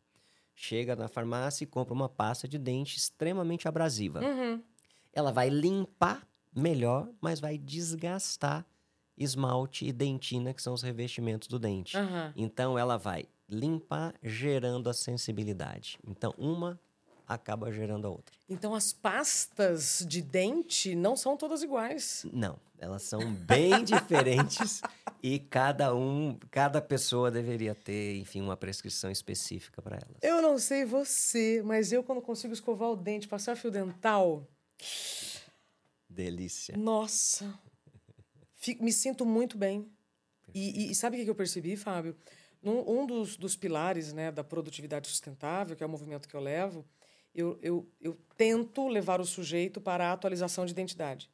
Chega 0.56 0.96
na 0.96 1.08
farmácia 1.08 1.64
e 1.64 1.68
compra 1.68 1.94
uma 1.94 2.10
pasta 2.10 2.48
de 2.48 2.58
dente 2.58 2.98
extremamente 2.98 3.68
abrasiva. 3.68 4.20
uhum. 4.22 4.62
Ela 5.14 5.32
vai 5.32 5.50
limpar 5.50 6.28
melhor, 6.56 7.10
mas 7.22 7.40
vai 7.40 7.58
desgastar 7.58 8.66
esmalte 9.18 9.86
e 9.86 9.92
dentina, 9.92 10.54
que 10.54 10.62
são 10.62 10.74
os 10.74 10.82
revestimentos 10.82 11.48
do 11.48 11.60
dente. 11.60 11.96
Aham. 11.98 12.34
Então 12.36 12.78
ela 12.80 12.98
vai 12.98 13.26
limpar 13.48 14.14
gerando 14.24 14.90
a 14.90 14.94
sensibilidade. 14.94 16.00
Então 16.08 16.34
uma 16.38 16.80
acaba 17.30 17.72
gerando 17.72 18.08
a 18.08 18.10
outra. 18.10 18.36
Então 18.50 18.74
as 18.74 18.92
pastas 18.92 20.04
de 20.08 20.20
dente 20.20 20.96
não 20.96 21.16
são 21.16 21.38
todas 21.38 21.62
iguais. 21.62 22.26
Não, 22.34 22.60
elas 22.80 23.04
são 23.04 23.32
bem 23.32 23.84
diferentes 23.86 24.82
e 25.22 25.38
cada 25.38 25.94
um, 25.94 26.36
cada 26.50 26.82
pessoa 26.82 27.30
deveria 27.30 27.76
ter, 27.76 28.18
enfim, 28.18 28.42
uma 28.42 28.58
prescrição 28.58 29.12
específica 29.12 29.80
para 29.80 29.98
elas. 29.98 30.18
Eu 30.24 30.42
não 30.42 30.58
sei 30.58 30.86
você, 30.86 31.62
mas 31.64 31.92
eu 31.92 32.04
quando 32.04 32.20
consigo 32.20 32.52
escovar 32.52 32.90
o 32.90 32.96
dente, 32.96 33.28
passar 33.28 33.56
fio 33.56 33.70
dental, 33.70 34.48
delícia. 36.10 36.76
Nossa, 36.76 37.54
fico, 38.56 38.84
me 38.84 38.92
sinto 38.92 39.24
muito 39.24 39.56
bem. 39.56 39.88
E, 40.52 40.90
e, 40.90 40.96
sabe 40.96 41.22
o 41.22 41.24
que 41.24 41.30
eu 41.30 41.36
percebi, 41.36 41.76
Fábio? 41.76 42.18
Um, 42.64 43.06
dos, 43.06 43.38
dos 43.38 43.56
pilares 43.56 44.12
né, 44.12 44.32
da 44.32 44.44
produtividade 44.44 45.08
sustentável, 45.08 45.76
que 45.76 45.84
é 45.84 45.86
o 45.86 45.90
movimento 45.90 46.28
que 46.28 46.36
eu 46.36 46.42
levo, 46.42 46.84
eu, 47.40 47.60
eu, 47.62 47.88
eu 48.02 48.18
tento 48.38 48.88
levar 48.88 49.20
o 49.22 49.26
sujeito 49.26 49.80
para 49.82 50.10
a 50.10 50.14
atualização 50.14 50.66
de 50.66 50.72
identidade. 50.72 51.30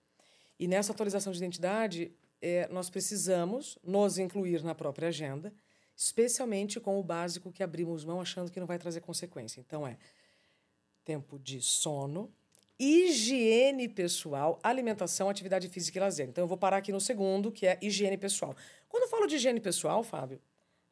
E 0.59 0.67
nessa 0.67 0.91
atualização 0.91 1.31
de 1.33 1.39
identidade, 1.39 2.11
é, 2.41 2.67
nós 2.69 2.89
precisamos 2.89 3.77
nos 3.83 4.17
incluir 4.17 4.63
na 4.63 4.75
própria 4.75 5.09
agenda, 5.09 5.53
especialmente 5.95 6.79
com 6.79 6.99
o 6.99 7.03
básico 7.03 7.51
que 7.51 7.63
abrimos 7.63 8.05
mão 8.05 8.21
achando 8.21 8.51
que 8.51 8.59
não 8.59 8.67
vai 8.67 8.77
trazer 8.77 9.01
consequência. 9.01 9.59
Então, 9.59 9.85
é 9.87 9.97
tempo 11.03 11.39
de 11.39 11.61
sono, 11.61 12.33
higiene 12.79 13.87
pessoal, 13.87 14.59
alimentação, 14.61 15.29
atividade 15.29 15.69
física 15.69 15.97
e 15.97 16.01
lazer. 16.01 16.27
Então, 16.27 16.43
eu 16.43 16.47
vou 16.47 16.57
parar 16.57 16.77
aqui 16.77 16.91
no 16.91 16.99
segundo, 16.99 17.51
que 17.51 17.65
é 17.65 17.77
higiene 17.81 18.17
pessoal. 18.17 18.55
Quando 18.89 19.03
eu 19.03 19.09
falo 19.09 19.27
de 19.27 19.35
higiene 19.35 19.59
pessoal, 19.59 20.03
Fábio, 20.03 20.41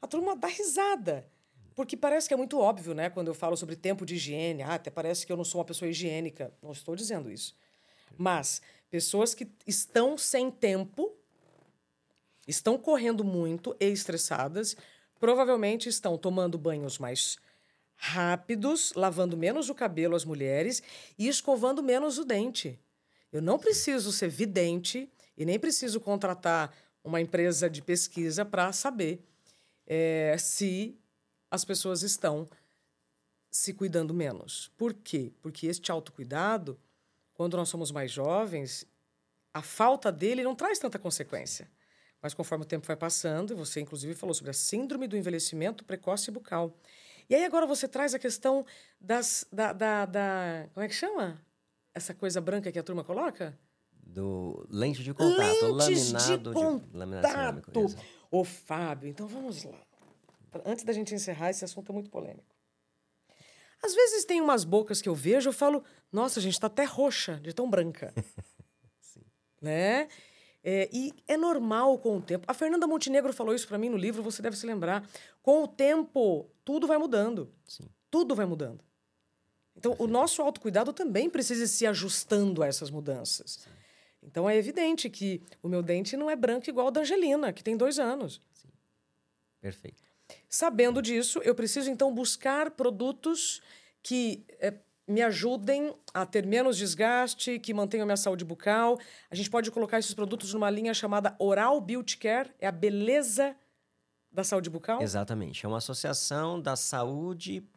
a 0.02 0.08
turma 0.08 0.36
dá 0.36 0.48
risada. 0.48 1.28
Porque 1.76 1.98
parece 1.98 2.28
que 2.28 2.34
é 2.34 2.38
muito 2.38 2.60
óbvio, 2.60 2.94
né? 2.94 3.10
Quando 3.10 3.28
eu 3.28 3.34
falo 3.34 3.58
sobre 3.58 3.76
tempo 3.76 4.06
de 4.06 4.16
higiene, 4.16 4.64
ah, 4.64 4.76
até 4.76 4.92
parece 4.92 5.26
que 5.26 5.32
eu 5.32 5.38
não 5.38 5.44
sou 5.44 5.60
uma 5.60 5.66
pessoa 5.66 5.90
higiênica. 5.90 6.54
Não 6.62 6.72
estou 6.72 6.96
dizendo 6.96 7.32
isso. 7.32 7.56
Mas 8.18 8.62
pessoas 8.90 9.34
que 9.34 9.48
estão 9.66 10.18
sem 10.18 10.52
tempo, 10.52 11.12
estão 12.48 12.78
correndo 12.78 13.24
muito 13.24 13.76
e 13.80 13.86
estressadas, 13.86 14.76
provavelmente 15.20 15.90
estão 15.90 16.18
tomando 16.18 16.58
banhos 16.58 17.00
mais 17.00 17.38
rápidos, 17.96 18.94
lavando 18.96 19.38
menos 19.38 19.70
o 19.70 19.76
cabelo 19.76 20.16
as 20.16 20.26
mulheres 20.26 20.84
e 21.18 21.28
escovando 21.28 21.82
menos 21.82 22.18
o 22.18 22.26
dente. 22.26 22.80
Eu 23.32 23.42
não 23.42 23.58
preciso 23.58 24.12
ser 24.12 24.28
vidente 24.28 25.10
e 25.38 25.46
nem 25.46 25.58
preciso 25.58 26.00
contratar 26.00 26.76
uma 27.04 27.20
empresa 27.20 27.70
de 27.70 27.82
pesquisa 27.82 28.46
para 28.46 28.72
saber 28.72 29.24
é, 29.88 30.36
se 30.38 30.98
as 31.54 31.64
pessoas 31.64 32.02
estão 32.02 32.50
se 33.52 33.76
cuidando 33.76 34.12
menos. 34.12 34.72
Por 34.76 34.92
quê? 34.92 35.32
Porque 35.40 35.68
este 35.68 35.92
autocuidado, 35.92 36.80
quando 37.32 37.56
nós 37.56 37.70
somos 37.70 37.92
mais 37.92 38.12
jovens, 38.12 38.88
a 39.54 39.62
falta 39.62 40.12
dele 40.12 40.42
não 40.42 40.56
traz 40.56 40.80
tanta 40.80 40.98
consequência. 40.98 41.70
Mas 42.20 42.34
conforme 42.34 42.64
o 42.64 42.68
tempo 42.68 42.88
vai 42.88 42.96
passando, 42.96 43.54
e 43.54 43.56
você 43.56 43.80
inclusive 43.80 44.16
falou 44.16 44.34
sobre 44.34 44.50
a 44.50 44.54
síndrome 44.54 45.08
do 45.08 45.16
envelhecimento 45.16 45.86
precoce 45.86 46.32
bucal. 46.32 46.76
E 47.30 47.36
aí 47.36 47.46
agora 47.46 47.68
você 47.68 47.88
traz 47.88 48.16
a 48.16 48.20
questão 48.20 48.66
das, 49.00 49.46
da, 49.52 49.74
da, 49.74 50.08
da 50.08 50.68
Como 50.74 50.84
é 50.84 50.90
que 50.90 50.96
chama? 50.96 51.40
Essa 51.94 52.16
coisa 52.16 52.42
branca 52.42 52.72
que 52.72 52.80
a 52.80 52.84
turma 52.84 53.04
coloca? 53.04 53.56
Do 53.92 54.66
lente 54.72 55.04
de 55.04 55.14
contato, 55.14 55.72
Lentes 55.74 56.12
laminado 56.92 57.62
de 57.62 57.72
contato. 57.72 57.96
De, 57.96 58.04
Ô, 58.32 58.44
Fábio, 58.44 59.08
então 59.08 59.28
vamos 59.28 59.64
lá. 59.66 59.93
Antes 60.66 60.84
da 60.84 60.94
gente 60.94 61.14
encerrar, 61.14 61.50
esse 61.50 61.64
assunto 61.64 61.92
é 61.92 61.94
muito 61.94 62.10
polêmico. 62.10 62.56
Às 63.84 63.94
vezes 63.94 64.24
tem 64.24 64.40
umas 64.40 64.64
bocas 64.64 65.02
que 65.02 65.10
eu 65.10 65.16
vejo, 65.16 65.50
eu 65.50 65.54
falo, 65.54 65.84
nossa, 66.12 66.40
a 66.40 66.42
gente 66.42 66.54
está 66.54 66.68
até 66.68 66.86
roxa, 66.86 67.40
de 67.40 67.54
tão 67.54 67.70
branca. 67.70 68.14
Né? 69.62 70.10
É, 70.62 70.90
e 70.92 71.14
é 71.26 71.38
normal 71.38 71.98
com 71.98 72.18
o 72.18 72.22
tempo. 72.22 72.44
A 72.50 72.54
Fernanda 72.54 72.86
Montenegro 72.86 73.32
falou 73.32 73.56
isso 73.56 73.66
para 73.66 73.78
mim 73.78 73.88
no 73.88 73.96
livro, 73.96 74.22
você 74.22 74.42
deve 74.42 74.58
se 74.58 74.66
lembrar. 74.66 75.10
Com 75.42 75.64
o 75.64 75.68
tempo, 75.70 76.50
tudo 76.66 76.86
vai 76.86 76.98
mudando. 76.98 77.50
Sim. 77.66 77.86
Tudo 78.12 78.36
vai 78.36 78.46
mudando. 78.46 78.84
Então, 79.74 79.94
Perfeito. 79.94 80.10
o 80.10 80.12
nosso 80.12 80.42
autocuidado 80.42 80.92
também 80.92 81.30
precisa 81.30 81.64
ir 81.64 81.68
se 81.70 81.86
ajustando 81.86 82.62
a 82.62 82.68
essas 82.68 82.90
mudanças. 82.90 83.62
Sim. 83.64 83.70
Então 84.22 84.50
é 84.50 84.58
evidente 84.58 85.10
que 85.10 85.42
o 85.62 85.68
meu 85.68 85.82
dente 85.82 86.16
não 86.16 86.30
é 86.30 86.36
branco 86.36 86.70
igual 86.70 86.88
o 86.88 86.92
da 86.92 87.02
Angelina, 87.02 87.52
que 87.52 87.64
tem 87.64 87.76
dois 87.76 88.00
anos. 88.00 88.42
Sim. 88.54 88.70
Perfeito. 89.60 90.04
Sabendo 90.54 91.02
disso, 91.02 91.40
eu 91.40 91.56
preciso 91.56 91.90
então 91.90 92.14
buscar 92.14 92.70
produtos 92.70 93.60
que 94.04 94.46
é, 94.60 94.72
me 95.08 95.24
ajudem 95.24 95.96
a 96.14 96.28
ter 96.28 96.46
menos 96.46 96.78
desgaste, 96.78 97.58
que 97.58 97.74
mantenham 97.74 98.06
minha 98.06 98.16
saúde 98.16 98.46
bucal. 98.46 99.00
A 99.32 99.36
gente 99.36 99.50
pode 99.50 99.72
colocar 99.72 99.98
esses 99.98 100.14
produtos 100.14 100.54
numa 100.54 100.70
linha 100.70 100.94
chamada 100.94 101.36
Oral 101.40 101.82
Beauty 101.82 102.20
Care, 102.20 102.52
é 102.60 102.68
a 102.68 102.72
beleza 102.72 103.56
da 104.32 104.44
saúde 104.44 104.70
bucal? 104.70 105.02
Exatamente. 105.02 105.66
É 105.66 105.68
uma 105.68 105.80
associação 105.80 106.62
da 106.62 106.76
saúde, 106.76 107.68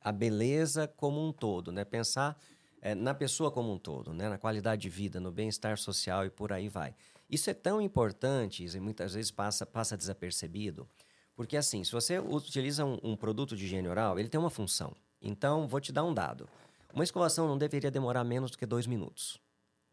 a 0.00 0.10
beleza 0.10 0.88
como 0.88 1.22
um 1.22 1.34
todo, 1.34 1.70
né? 1.70 1.84
Pensar 1.84 2.40
é, 2.80 2.94
na 2.94 3.12
pessoa 3.12 3.50
como 3.50 3.70
um 3.70 3.78
todo, 3.78 4.14
né? 4.14 4.30
na 4.30 4.38
qualidade 4.38 4.80
de 4.80 4.88
vida, 4.88 5.20
no 5.20 5.30
bem-estar 5.30 5.76
social 5.76 6.24
e 6.24 6.30
por 6.30 6.50
aí 6.50 6.70
vai. 6.70 6.94
Isso 7.28 7.50
é 7.50 7.54
tão 7.54 7.78
importante 7.78 8.64
e 8.64 8.80
muitas 8.80 9.12
vezes 9.12 9.30
passa, 9.30 9.66
passa 9.66 9.98
desapercebido, 9.98 10.88
porque 11.34 11.56
assim, 11.56 11.82
se 11.84 11.92
você 11.92 12.18
utiliza 12.18 12.84
um, 12.84 12.98
um 13.02 13.16
produto 13.16 13.56
de 13.56 13.64
higiene 13.64 13.88
oral, 13.88 14.18
ele 14.18 14.28
tem 14.28 14.38
uma 14.38 14.50
função. 14.50 14.94
Então, 15.20 15.66
vou 15.66 15.80
te 15.80 15.92
dar 15.92 16.04
um 16.04 16.12
dado. 16.12 16.48
Uma 16.92 17.04
escovação 17.04 17.46
não 17.46 17.56
deveria 17.56 17.90
demorar 17.90 18.24
menos 18.24 18.50
do 18.50 18.58
que 18.58 18.66
dois 18.66 18.86
minutos. 18.86 19.40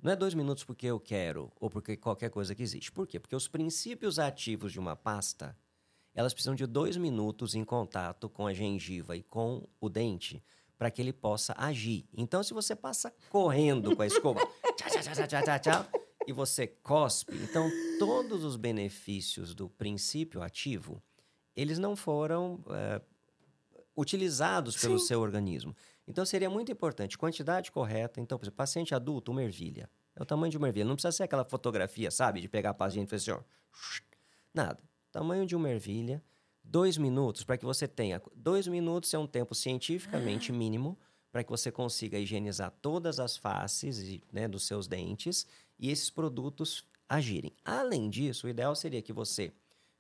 Não 0.02 0.12
é 0.12 0.16
dois 0.16 0.34
minutos 0.34 0.64
porque 0.64 0.88
eu 0.88 1.00
quero 1.00 1.52
ou 1.60 1.70
porque 1.70 1.96
qualquer 1.96 2.30
coisa 2.30 2.56
que 2.56 2.64
existe. 2.64 2.92
Por 2.92 3.06
quê? 3.06 3.20
Porque 3.20 3.36
os 3.36 3.48
princípios 3.48 4.18
ativos 4.18 4.72
de 4.72 4.80
uma 4.80 4.96
pasta, 4.96 5.56
elas 6.14 6.34
precisam 6.34 6.56
de 6.56 6.66
dois 6.66 6.98
minutos 6.98 7.54
em 7.54 7.64
contato 7.64 8.30
com 8.30 8.48
a 8.48 8.54
gengiva 8.54 9.16
e 9.16 9.24
com 9.24 9.68
o 9.80 9.90
dente 9.90 10.44
para 10.78 10.90
que 10.90 11.02
ele 11.02 11.12
possa 11.12 11.54
agir. 11.58 12.06
Então, 12.14 12.42
se 12.42 12.54
você 12.54 12.76
passa 12.76 13.14
correndo 13.30 13.96
com 13.96 14.02
a 14.02 14.08
escova, 14.08 14.40
tchau, 14.78 14.90
tchau, 14.90 15.02
tchau, 15.02 15.28
tchau, 15.28 15.44
tchau, 15.44 15.60
tchau, 15.60 16.02
e 16.26 16.32
você 16.32 16.68
cospe, 16.68 17.36
então 17.36 17.70
todos 17.98 18.46
os 18.46 18.56
benefícios 18.56 19.54
do 19.54 19.68
princípio 19.68 20.42
ativo, 20.42 21.04
eles 21.56 21.80
não 21.80 21.96
foram 21.96 22.64
é, 22.70 23.02
utilizados 23.96 24.78
pelo 24.78 25.00
Sim. 25.00 25.08
seu 25.08 25.22
organismo. 25.22 25.76
Então, 26.08 26.26
seria 26.26 26.50
muito 26.50 26.72
importante, 26.72 27.18
quantidade 27.18 27.72
correta. 27.72 28.20
Então, 28.20 28.38
por 28.38 28.46
exemplo, 28.46 28.58
paciente 28.58 28.96
adulto, 28.96 29.32
uma 29.32 29.44
ervilha. 29.44 29.90
É 30.16 30.22
o 30.22 30.26
tamanho 30.26 30.52
de 30.52 30.58
uma 30.58 30.68
ervilha. 30.68 30.86
Não 30.86 30.96
precisa 30.96 31.12
ser 31.12 31.24
aquela 31.24 31.46
fotografia, 31.46 32.10
sabe? 32.10 32.42
De 32.42 32.50
pegar 32.50 32.72
a 32.72 32.74
paciente 32.74 33.08
e 33.08 33.10
fazer 33.10 33.32
assim, 33.32 33.42
ó. 33.42 33.44
Nada. 34.54 34.80
Tamanho 35.12 35.46
de 35.46 35.56
uma 35.56 35.70
ervilha 35.70 36.24
dois 36.64 36.98
minutos 36.98 37.44
para 37.44 37.58
que 37.58 37.66
você 37.66 37.88
tenha. 37.88 38.22
Dois 38.36 38.68
minutos 38.68 39.14
é 39.14 39.18
um 39.18 39.28
tempo 39.28 39.56
cientificamente 39.56 40.52
mínimo 40.52 40.98
para 41.32 41.44
que 41.44 41.50
você 41.50 41.72
consiga 41.72 42.18
higienizar 42.18 42.72
todas 42.82 43.20
as 43.20 43.38
faces 43.38 44.22
né, 44.32 44.48
dos 44.48 44.66
seus 44.66 44.88
dentes 44.88 45.46
e 45.78 45.90
esses 45.90 46.10
produtos 46.10 46.86
agirem. 47.08 47.54
Além 47.64 48.10
disso, 48.10 48.48
o 48.48 48.50
ideal 48.50 48.76
seria 48.76 49.02
que 49.02 49.14
você 49.14 49.52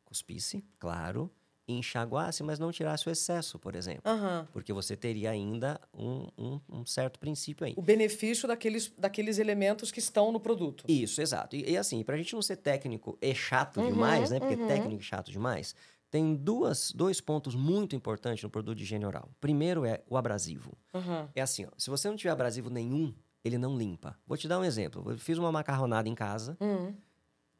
cuspisse, 0.05 0.63
claro, 0.79 1.31
enxaguasse, 1.73 2.43
mas 2.43 2.59
não 2.59 2.71
tirasse 2.71 3.07
o 3.07 3.11
excesso, 3.11 3.59
por 3.59 3.75
exemplo. 3.75 4.01
Uhum. 4.11 4.45
Porque 4.51 4.73
você 4.73 4.95
teria 4.95 5.31
ainda 5.31 5.79
um, 5.93 6.27
um, 6.37 6.59
um, 6.69 6.85
certo 6.85 7.19
princípio 7.19 7.65
aí. 7.65 7.73
O 7.77 7.81
benefício 7.81 8.47
daqueles, 8.47 8.91
daqueles 8.97 9.37
elementos 9.37 9.91
que 9.91 9.99
estão 9.99 10.31
no 10.31 10.39
produto. 10.39 10.83
Isso, 10.87 11.21
exato. 11.21 11.55
E, 11.55 11.71
e 11.71 11.77
assim, 11.77 12.03
para 12.03 12.15
a 12.15 12.17
gente 12.17 12.33
não 12.33 12.41
ser 12.41 12.57
técnico 12.57 13.17
e 13.21 13.33
chato 13.35 13.79
uhum, 13.79 13.89
demais, 13.89 14.29
né? 14.29 14.39
Porque 14.39 14.55
uhum. 14.55 14.67
técnico 14.67 15.01
e 15.01 15.05
chato 15.05 15.31
demais, 15.31 15.75
tem 16.09 16.35
duas, 16.35 16.91
dois 16.91 17.21
pontos 17.21 17.55
muito 17.55 17.95
importantes 17.95 18.43
no 18.43 18.49
produto 18.49 18.77
de 18.77 18.83
higiene 18.83 19.05
oral. 19.05 19.29
Primeiro 19.39 19.85
é 19.85 20.01
o 20.09 20.17
abrasivo. 20.17 20.77
É 21.35 21.41
assim, 21.41 21.65
ó, 21.65 21.69
se 21.77 21.89
você 21.89 22.09
não 22.09 22.15
tiver 22.15 22.31
abrasivo 22.31 22.69
nenhum, 22.69 23.13
ele 23.43 23.57
não 23.57 23.77
limpa. 23.77 24.17
Vou 24.25 24.37
te 24.37 24.47
dar 24.47 24.59
um 24.59 24.63
exemplo. 24.63 25.03
Eu 25.11 25.17
fiz 25.17 25.37
uma 25.37 25.51
macarronada 25.51 26.09
em 26.09 26.15
casa. 26.15 26.57
Uhum. 26.59 26.95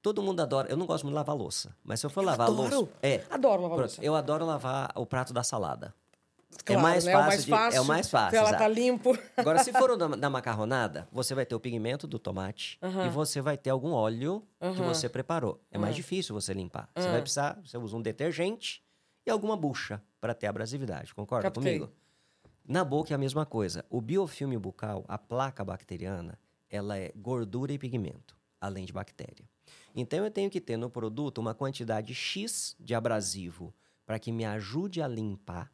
Todo 0.02 0.22
mundo 0.22 0.42
adora. 0.42 0.70
Eu 0.70 0.78
não 0.78 0.86
gosto 0.86 1.04
muito 1.04 1.14
de 1.14 1.18
lavar 1.18 1.36
louça, 1.36 1.76
mas 1.84 2.00
se 2.00 2.06
eu 2.06 2.10
for 2.10 2.22
eu 2.22 2.28
lavar 2.28 2.48
adoro. 2.48 2.76
louça, 2.76 2.94
é. 3.02 3.24
Adoro 3.30 3.62
lavar 3.64 3.78
louça. 3.80 4.04
Eu 4.04 4.16
adoro 4.16 4.46
lavar 4.46 4.92
o 4.96 5.06
prato 5.06 5.34
da 5.34 5.44
salada. 5.44 5.94
É 6.52 6.64
claro, 6.64 6.80
é 6.80 6.84
mais, 6.84 7.06
né? 7.06 7.12
fácil, 7.12 7.24
é 7.24 7.28
mais 7.28 7.46
fácil. 7.46 7.70
De, 7.70 7.78
é 7.78 7.82
o 7.82 7.86
mais 7.86 8.10
fácil. 8.10 8.38
Ela 8.40 8.54
tá 8.54 8.68
limpo. 8.68 9.18
Agora, 9.38 9.64
se 9.64 9.72
for 9.72 9.96
da, 9.98 10.08
da 10.08 10.30
macarronada, 10.30 11.08
você 11.12 11.36
vai 11.36 11.46
ter 11.46 11.54
o 11.54 11.60
pigmento 11.60 12.08
do 12.08 12.18
tomate 12.18 12.80
e 13.06 13.10
você 13.10 13.42
vai 13.42 13.58
ter 13.58 13.70
algum 13.70 13.92
óleo 13.92 14.44
que 14.60 14.82
você 14.82 15.08
preparou. 15.08 15.62
É 15.72 15.78
mais 15.78 15.96
difícil 15.96 16.34
você 16.34 16.54
limpar. 16.54 16.90
Você 16.96 17.10
vai 17.10 17.22
precisar, 17.22 17.60
você 17.64 17.78
usa 17.78 17.96
um 17.96 18.02
detergente 18.02 18.84
e 19.26 19.30
alguma 19.30 19.56
bucha 19.56 20.02
para 20.20 20.34
ter 20.34 20.48
abrasividade. 20.48 21.14
Concorda 21.14 21.44
Captei. 21.44 21.80
comigo? 21.80 21.94
Na 22.68 22.84
boca 22.84 23.14
é 23.14 23.16
a 23.16 23.18
mesma 23.18 23.46
coisa. 23.46 23.86
O 23.90 24.00
biofilme 24.02 24.58
bucal, 24.58 25.04
a 25.08 25.18
placa 25.18 25.64
bacteriana, 25.64 26.38
ela 26.70 26.98
é 26.98 27.12
gordura 27.16 27.74
e 27.74 27.80
pigmento, 27.80 28.38
além 28.62 28.86
de 28.86 28.94
bactéria. 28.94 29.48
Então 29.96 30.24
eu 30.24 30.32
tenho 30.32 30.50
que 30.50 30.62
ter 30.62 30.78
no 30.78 30.90
produto 30.90 31.40
uma 31.40 31.54
quantidade 31.54 32.14
X 32.14 32.76
de 32.80 32.94
abrasivo 32.96 33.74
para 34.06 34.20
que 34.20 34.32
me 34.32 34.46
ajude 34.46 35.02
a 35.02 35.08
limpar 35.08 35.72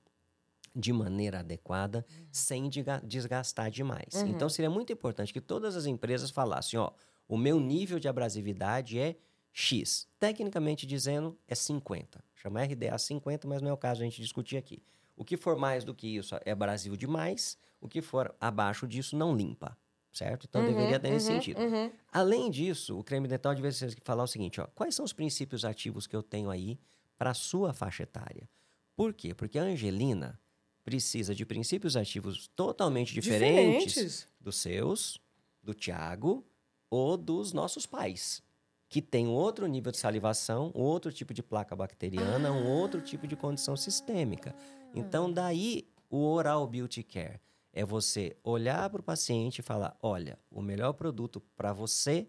de 0.75 0.91
maneira 0.91 1.39
adequada, 1.39 2.05
uhum. 2.09 2.27
sem 2.31 2.69
desgastar 3.03 3.71
demais. 3.71 4.13
Uhum. 4.13 4.27
Então, 4.27 4.49
seria 4.49 4.69
muito 4.69 4.91
importante 4.91 5.31
que 5.31 5.39
todas 5.39 5.75
as 5.75 5.85
empresas 5.85 6.29
falassem: 6.29 6.77
ó, 6.77 6.91
o 7.29 7.37
meu 7.37 7.59
nível 7.59 7.97
de 7.97 8.09
abrasividade 8.09 8.99
é 8.99 9.15
X. 9.53 10.05
Tecnicamente 10.19 10.85
dizendo, 10.85 11.39
é 11.47 11.55
50. 11.55 12.21
Chama 12.35 12.61
RDA 12.61 12.97
50, 12.97 13.47
mas 13.47 13.61
não 13.61 13.69
é 13.69 13.73
o 13.73 13.77
caso 13.77 14.01
a 14.01 14.03
gente 14.03 14.21
discutir 14.21 14.57
aqui. 14.57 14.83
O 15.15 15.23
que 15.23 15.37
for 15.37 15.55
mais 15.55 15.85
do 15.85 15.95
que 15.95 16.07
isso 16.17 16.35
é 16.43 16.51
abrasivo 16.51 16.97
demais, 16.97 17.57
o 17.79 17.87
que 17.87 18.01
for 18.01 18.35
abaixo 18.39 18.85
disso 18.85 19.15
não 19.15 19.33
limpa, 19.33 19.77
certo? 20.17 20.45
Então 20.49 20.61
uhum, 20.61 20.67
deveria 20.67 20.99
ter 20.99 21.07
uhum, 21.07 21.13
nesse 21.13 21.27
sentido. 21.27 21.59
Uhum. 21.61 21.91
Além 22.11 22.49
disso, 22.49 22.97
o 22.97 23.03
creme 23.03 23.27
dental 23.27 23.53
deveria 23.53 23.77
falar 24.03 24.23
o 24.23 24.27
seguinte: 24.27 24.61
ó, 24.61 24.67
quais 24.73 24.95
são 24.95 25.03
os 25.03 25.13
princípios 25.13 25.65
ativos 25.65 26.07
que 26.07 26.15
eu 26.15 26.23
tenho 26.23 26.49
aí 26.49 26.79
para 27.17 27.31
a 27.31 27.33
sua 27.33 27.73
faixa 27.73 28.03
etária? 28.03 28.49
Por 28.95 29.13
quê? 29.13 29.33
Porque 29.33 29.59
a 29.59 29.63
Angelina 29.63 30.39
precisa 30.83 31.35
de 31.35 31.45
princípios 31.45 31.97
ativos 31.97 32.47
totalmente 32.55 33.13
diferentes, 33.13 33.93
diferentes. 33.93 34.27
dos 34.39 34.57
seus, 34.57 35.19
do 35.61 35.73
Tiago 35.73 36.45
ou 36.89 37.17
dos 37.17 37.51
nossos 37.51 37.85
pais 37.85 38.43
que 38.87 39.01
tem 39.01 39.27
outro 39.27 39.67
nível 39.67 39.91
de 39.91 39.97
salivação, 39.97 40.71
outro 40.73 41.11
tipo 41.11 41.33
de 41.33 41.43
placa 41.43 41.75
bacteriana, 41.75 42.49
ah. 42.49 42.51
um 42.53 42.67
outro 42.67 43.01
tipo 43.01 43.27
de 43.27 43.35
condição 43.35 43.75
sistêmica. 43.75 44.55
Então, 44.93 45.29
daí 45.29 45.85
o 46.09 46.23
Oral 46.25 46.65
Beauty 46.67 47.03
Care 47.03 47.41
é 47.75 47.83
você 47.83 48.37
olhar 48.41 48.89
para 48.89 49.01
o 49.01 49.03
paciente 49.03 49.59
e 49.59 49.61
falar: 49.61 49.95
olha, 50.01 50.39
o 50.49 50.61
melhor 50.61 50.93
produto 50.93 51.41
para 51.57 51.73
você 51.73 52.27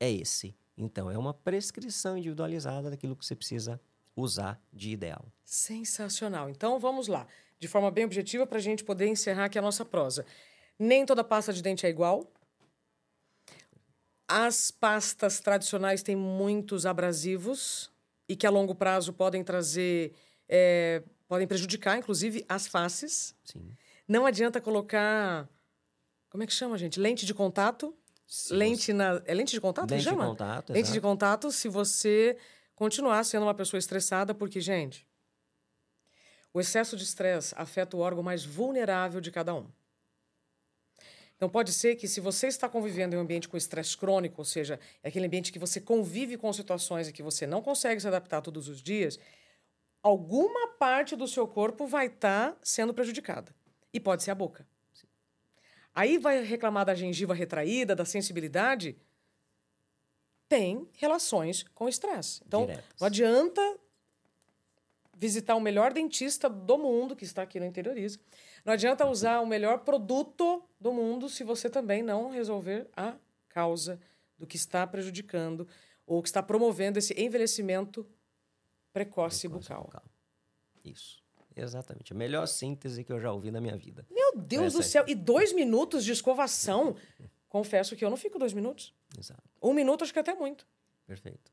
é 0.00 0.10
esse. 0.10 0.54
Então, 0.76 1.10
é 1.10 1.16
uma 1.16 1.32
prescrição 1.32 2.18
individualizada 2.18 2.90
daquilo 2.90 3.16
que 3.16 3.24
você 3.24 3.36
precisa 3.36 3.80
usar 4.14 4.60
de 4.72 4.90
ideal. 4.90 5.24
Sensacional. 5.44 6.50
Então, 6.50 6.78
vamos 6.78 7.06
lá. 7.06 7.26
De 7.58 7.66
forma 7.66 7.90
bem 7.90 8.04
objetiva, 8.04 8.46
para 8.46 8.58
a 8.58 8.60
gente 8.60 8.84
poder 8.84 9.06
encerrar 9.06 9.46
aqui 9.46 9.58
a 9.58 9.62
nossa 9.62 9.84
prosa. 9.84 10.26
Nem 10.78 11.06
toda 11.06 11.24
pasta 11.24 11.52
de 11.52 11.62
dente 11.62 11.86
é 11.86 11.88
igual. 11.88 12.30
As 14.26 14.70
pastas 14.70 15.40
tradicionais 15.40 16.02
têm 16.02 16.14
muitos 16.14 16.84
abrasivos 16.84 17.90
e 18.28 18.36
que 18.36 18.46
a 18.46 18.50
longo 18.50 18.74
prazo 18.74 19.12
podem 19.12 19.42
trazer, 19.42 20.12
é, 20.48 21.02
podem 21.26 21.46
prejudicar, 21.46 21.96
inclusive, 21.96 22.44
as 22.48 22.66
faces. 22.66 23.34
Sim. 23.44 23.74
Não 24.08 24.24
adianta 24.24 24.58
colocar, 24.58 25.46
como 26.30 26.42
é 26.42 26.46
que 26.46 26.52
chama, 26.52 26.78
gente? 26.78 26.98
Lente 26.98 27.26
de 27.26 27.34
contato. 27.34 27.94
Sim, 28.26 28.54
lente 28.54 28.92
na, 28.92 29.22
é 29.26 29.34
lente 29.34 29.52
de 29.52 29.60
contato? 29.60 29.90
Lente 29.90 30.04
chama? 30.04 30.24
de 30.24 30.30
contato. 30.30 30.72
Lente 30.72 30.92
de 30.92 31.00
contato. 31.00 31.52
Se 31.52 31.68
você 31.68 32.38
continuar 32.74 33.22
sendo 33.24 33.42
uma 33.42 33.54
pessoa 33.54 33.78
estressada, 33.78 34.34
porque 34.34 34.60
gente, 34.60 35.06
o 36.52 36.60
excesso 36.60 36.96
de 36.96 37.04
estresse 37.04 37.54
afeta 37.56 37.96
o 37.96 38.00
órgão 38.00 38.22
mais 38.22 38.44
vulnerável 38.44 39.20
de 39.20 39.30
cada 39.30 39.54
um. 39.54 39.70
Então, 41.36 41.48
pode 41.48 41.72
ser 41.72 41.94
que 41.94 42.08
se 42.08 42.20
você 42.20 42.48
está 42.48 42.68
convivendo 42.68 43.14
em 43.14 43.18
um 43.18 43.20
ambiente 43.20 43.48
com 43.48 43.56
estresse 43.56 43.96
crônico, 43.96 44.40
ou 44.40 44.44
seja, 44.44 44.80
é 45.04 45.08
aquele 45.08 45.26
ambiente 45.26 45.52
que 45.52 45.58
você 45.58 45.80
convive 45.80 46.36
com 46.36 46.52
situações 46.52 47.06
e 47.06 47.12
que 47.12 47.22
você 47.22 47.46
não 47.46 47.62
consegue 47.62 48.00
se 48.00 48.08
adaptar 48.08 48.42
todos 48.42 48.66
os 48.66 48.82
dias, 48.82 49.20
alguma 50.02 50.68
parte 50.78 51.14
do 51.14 51.28
seu 51.28 51.46
corpo 51.46 51.86
vai 51.86 52.06
estar 52.06 52.52
tá 52.52 52.58
sendo 52.60 52.92
prejudicada. 52.92 53.54
E 53.92 54.00
pode 54.00 54.22
ser 54.22 54.30
a 54.30 54.34
boca. 54.34 54.66
Aí 55.94 56.16
vai 56.16 56.42
reclamar 56.44 56.86
da 56.86 56.94
gengiva 56.94 57.34
retraída, 57.34 57.96
da 57.96 58.04
sensibilidade. 58.04 58.96
Tem 60.48 60.88
relações 60.92 61.64
com 61.74 61.88
estresse. 61.88 62.40
Então, 62.46 62.66
Diretas. 62.66 63.00
não 63.00 63.06
adianta 63.06 63.60
visitar 65.16 65.56
o 65.56 65.60
melhor 65.60 65.92
dentista 65.92 66.48
do 66.48 66.78
mundo, 66.78 67.16
que 67.16 67.24
está 67.24 67.42
aqui 67.42 67.58
no 67.58 67.66
Interioriza, 67.66 68.20
não 68.64 68.72
adianta 68.72 69.08
usar 69.08 69.40
o 69.40 69.46
melhor 69.46 69.80
produto 69.80 70.62
do 70.80 70.92
mundo 70.92 71.28
se 71.28 71.42
você 71.42 71.68
também 71.68 72.02
não 72.02 72.30
resolver 72.30 72.88
a 72.96 73.16
causa 73.48 74.00
do 74.38 74.46
que 74.46 74.56
está 74.56 74.86
prejudicando 74.86 75.66
ou 76.06 76.22
que 76.22 76.28
está 76.28 76.40
promovendo 76.40 76.98
esse 76.98 77.12
envelhecimento 77.20 78.04
precoce, 78.92 79.48
precoce 79.48 79.48
bucal. 79.48 79.84
bucal. 79.84 80.04
Isso. 80.84 81.20
Exatamente. 81.62 82.12
A 82.12 82.16
melhor 82.16 82.46
síntese 82.46 83.04
que 83.04 83.12
eu 83.12 83.20
já 83.20 83.32
ouvi 83.32 83.50
na 83.50 83.60
minha 83.60 83.76
vida. 83.76 84.06
Meu 84.10 84.36
Deus 84.36 84.72
do 84.72 84.82
céu! 84.82 85.04
E 85.06 85.14
dois 85.14 85.52
minutos 85.52 86.04
de 86.04 86.12
escovação? 86.12 86.96
Confesso 87.48 87.96
que 87.96 88.04
eu 88.04 88.10
não 88.10 88.16
fico 88.16 88.38
dois 88.38 88.52
minutos. 88.52 88.94
Exato. 89.18 89.42
Um 89.62 89.72
minuto 89.72 90.04
acho 90.04 90.12
que 90.12 90.18
é 90.18 90.22
até 90.22 90.34
muito. 90.34 90.66
Perfeito. 91.06 91.50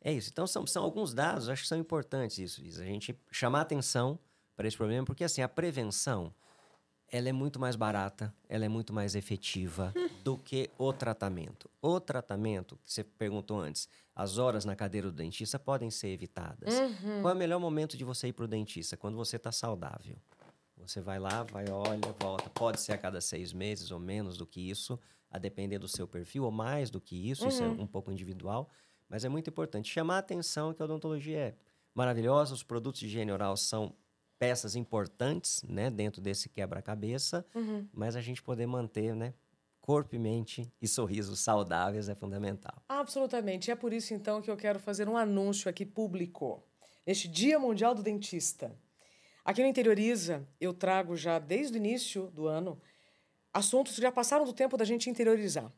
É 0.00 0.12
isso. 0.12 0.30
Então, 0.30 0.46
são, 0.46 0.66
são 0.66 0.82
alguns 0.84 1.14
dados, 1.14 1.48
acho 1.48 1.62
que 1.62 1.68
são 1.68 1.78
importantes 1.78 2.38
isso, 2.38 2.62
isso. 2.62 2.80
A 2.80 2.84
gente 2.84 3.18
chamar 3.30 3.62
atenção 3.62 4.18
para 4.56 4.66
esse 4.66 4.76
problema, 4.76 5.04
porque 5.04 5.24
assim, 5.24 5.42
a 5.42 5.48
prevenção 5.48 6.34
ela 7.10 7.28
é 7.28 7.32
muito 7.32 7.58
mais 7.58 7.76
barata, 7.76 8.34
ela 8.48 8.64
é 8.64 8.68
muito 8.68 8.92
mais 8.92 9.14
efetiva 9.14 9.92
do 10.22 10.36
que 10.36 10.70
o 10.78 10.92
tratamento. 10.92 11.68
O 11.80 11.98
tratamento, 12.00 12.78
que 12.84 12.92
você 12.92 13.02
perguntou 13.02 13.60
antes, 13.60 13.88
as 14.14 14.36
horas 14.38 14.64
na 14.64 14.76
cadeira 14.76 15.10
do 15.10 15.16
dentista 15.16 15.58
podem 15.58 15.90
ser 15.90 16.08
evitadas. 16.08 16.74
Uhum. 16.74 17.22
Qual 17.22 17.32
é 17.32 17.34
o 17.34 17.38
melhor 17.38 17.58
momento 17.58 17.96
de 17.96 18.04
você 18.04 18.28
ir 18.28 18.32
para 18.32 18.44
o 18.44 18.48
dentista? 18.48 18.96
Quando 18.96 19.16
você 19.16 19.36
está 19.36 19.52
saudável. 19.52 20.16
Você 20.76 21.00
vai 21.00 21.18
lá, 21.18 21.42
vai, 21.42 21.68
olha, 21.70 22.14
volta. 22.20 22.48
Pode 22.50 22.80
ser 22.80 22.92
a 22.92 22.98
cada 22.98 23.20
seis 23.20 23.52
meses 23.52 23.90
ou 23.90 23.98
menos 23.98 24.36
do 24.36 24.46
que 24.46 24.60
isso, 24.60 24.98
a 25.30 25.38
depender 25.38 25.78
do 25.78 25.88
seu 25.88 26.06
perfil, 26.06 26.44
ou 26.44 26.50
mais 26.50 26.90
do 26.90 27.00
que 27.00 27.30
isso, 27.30 27.42
uhum. 27.42 27.48
isso 27.48 27.62
é 27.62 27.66
uhum. 27.66 27.82
um 27.82 27.86
pouco 27.86 28.10
individual. 28.10 28.68
Mas 29.08 29.24
é 29.24 29.28
muito 29.28 29.50
importante 29.50 29.90
chamar 29.90 30.16
a 30.16 30.18
atenção 30.18 30.72
que 30.72 30.82
a 30.82 30.84
odontologia 30.84 31.38
é 31.38 31.54
maravilhosa, 31.94 32.54
os 32.54 32.62
produtos 32.62 33.00
de 33.00 33.06
higiene 33.06 33.32
oral 33.32 33.56
são 33.56 33.94
peças 34.38 34.76
importantes, 34.76 35.62
né, 35.64 35.90
dentro 35.90 36.20
desse 36.20 36.48
quebra-cabeça, 36.48 37.44
uhum. 37.54 37.88
mas 37.92 38.14
a 38.16 38.20
gente 38.20 38.42
poder 38.42 38.66
manter, 38.66 39.14
né, 39.14 39.34
corpo 39.80 40.14
e 40.14 40.18
mente 40.18 40.70
e 40.80 40.86
sorrisos 40.86 41.40
saudáveis 41.40 42.08
é 42.08 42.14
fundamental. 42.14 42.82
Absolutamente. 42.88 43.70
É 43.70 43.74
por 43.74 43.92
isso, 43.92 44.12
então, 44.12 44.42
que 44.42 44.50
eu 44.50 44.56
quero 44.56 44.78
fazer 44.78 45.08
um 45.08 45.16
anúncio 45.16 45.68
aqui 45.68 45.86
público. 45.86 46.62
Neste 47.06 47.26
Dia 47.26 47.58
Mundial 47.58 47.94
do 47.94 48.02
Dentista. 48.02 48.78
Aqui 49.42 49.62
no 49.62 49.68
Interioriza, 49.68 50.46
eu 50.60 50.74
trago 50.74 51.16
já 51.16 51.38
desde 51.38 51.74
o 51.74 51.78
início 51.78 52.26
do 52.32 52.46
ano 52.46 52.78
assuntos 53.50 53.94
que 53.94 54.02
já 54.02 54.12
passaram 54.12 54.44
do 54.44 54.52
tempo 54.52 54.76
da 54.76 54.84
gente 54.84 55.08
interiorizar. 55.08 55.72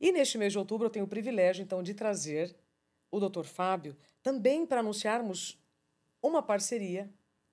E 0.00 0.10
neste 0.10 0.36
mês 0.36 0.52
de 0.52 0.58
outubro 0.58 0.86
eu 0.86 0.90
tenho 0.90 1.04
o 1.04 1.08
privilégio, 1.08 1.62
então, 1.62 1.84
de 1.84 1.94
trazer 1.94 2.54
o 3.10 3.20
Dr. 3.20 3.44
Fábio 3.44 3.96
também 4.22 4.66
para 4.66 4.80
anunciarmos 4.80 5.56
uma 6.20 6.42
parceria 6.42 7.08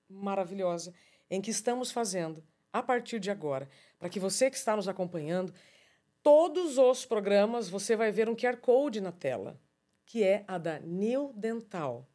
maravilhosa 0.08 0.92
em 1.30 1.40
que 1.40 1.50
estamos 1.50 1.90
fazendo 1.90 2.44
a 2.72 2.82
partir 2.82 3.20
de 3.20 3.30
agora, 3.30 3.68
para 3.98 4.08
que 4.08 4.18
você 4.18 4.50
que 4.50 4.56
está 4.56 4.74
nos 4.74 4.88
acompanhando, 4.88 5.54
todos 6.22 6.76
os 6.76 7.06
programas 7.06 7.68
você 7.68 7.94
vai 7.94 8.10
ver 8.10 8.28
um 8.28 8.34
QR 8.34 8.56
Code 8.56 9.00
na 9.00 9.12
tela, 9.12 9.60
que 10.04 10.24
é 10.24 10.44
a 10.48 10.58
da 10.58 10.80
New 10.80 11.32
Dental. 11.34 12.08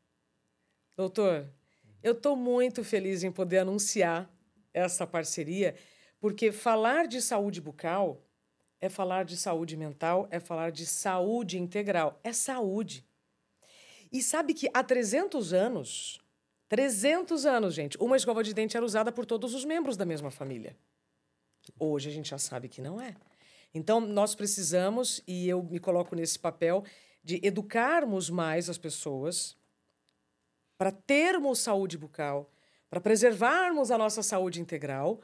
Doutor, 0.98 1.50
eu 2.04 2.12
estou 2.12 2.36
muito 2.36 2.84
feliz 2.84 3.24
em 3.24 3.32
poder 3.32 3.60
anunciar 3.60 4.30
essa 4.74 5.08
parceria, 5.08 5.76
porque 6.20 6.52
falar 6.52 7.08
de 7.08 7.22
saúde 7.22 7.62
bucal 7.62 8.22
é 8.82 8.90
falar 8.90 9.26
de 9.26 9.38
saúde 9.38 9.76
mental, 9.76 10.28
é 10.32 10.40
falar 10.40 10.72
de 10.72 10.86
saúde 10.86 11.58
integral, 11.58 12.20
é 12.24 12.32
saúde. 12.32 13.06
E 14.12 14.22
sabe 14.22 14.54
que 14.54 14.70
há 14.74 14.84
300 14.84 15.54
anos 15.54 16.20
300 16.70 17.46
anos, 17.48 17.74
gente. 17.74 17.98
Uma 17.98 18.16
escova 18.16 18.44
de 18.44 18.54
dente 18.54 18.78
era 18.78 18.86
usada 18.86 19.12
por 19.12 19.26
todos 19.26 19.56
os 19.56 19.66
membros 19.66 19.98
da 19.98 20.06
mesma 20.06 20.30
família. 20.30 20.78
Hoje 21.80 22.10
a 22.10 22.12
gente 22.12 22.30
já 22.30 22.38
sabe 22.38 22.70
que 22.70 22.82
não 22.82 23.02
é. 23.02 23.16
Então, 23.74 24.00
nós 24.00 24.36
precisamos, 24.36 25.22
e 25.28 25.50
eu 25.50 25.64
me 25.64 25.80
coloco 25.80 26.16
nesse 26.16 26.38
papel, 26.38 26.84
de 27.24 27.40
educarmos 27.44 28.30
mais 28.30 28.70
as 28.70 28.78
pessoas 28.78 29.58
para 30.78 30.92
termos 30.92 31.60
saúde 31.60 31.98
bucal, 31.98 32.50
para 32.90 33.02
preservarmos 33.02 33.92
a 33.92 33.98
nossa 33.98 34.24
saúde 34.24 34.62
integral. 34.62 35.22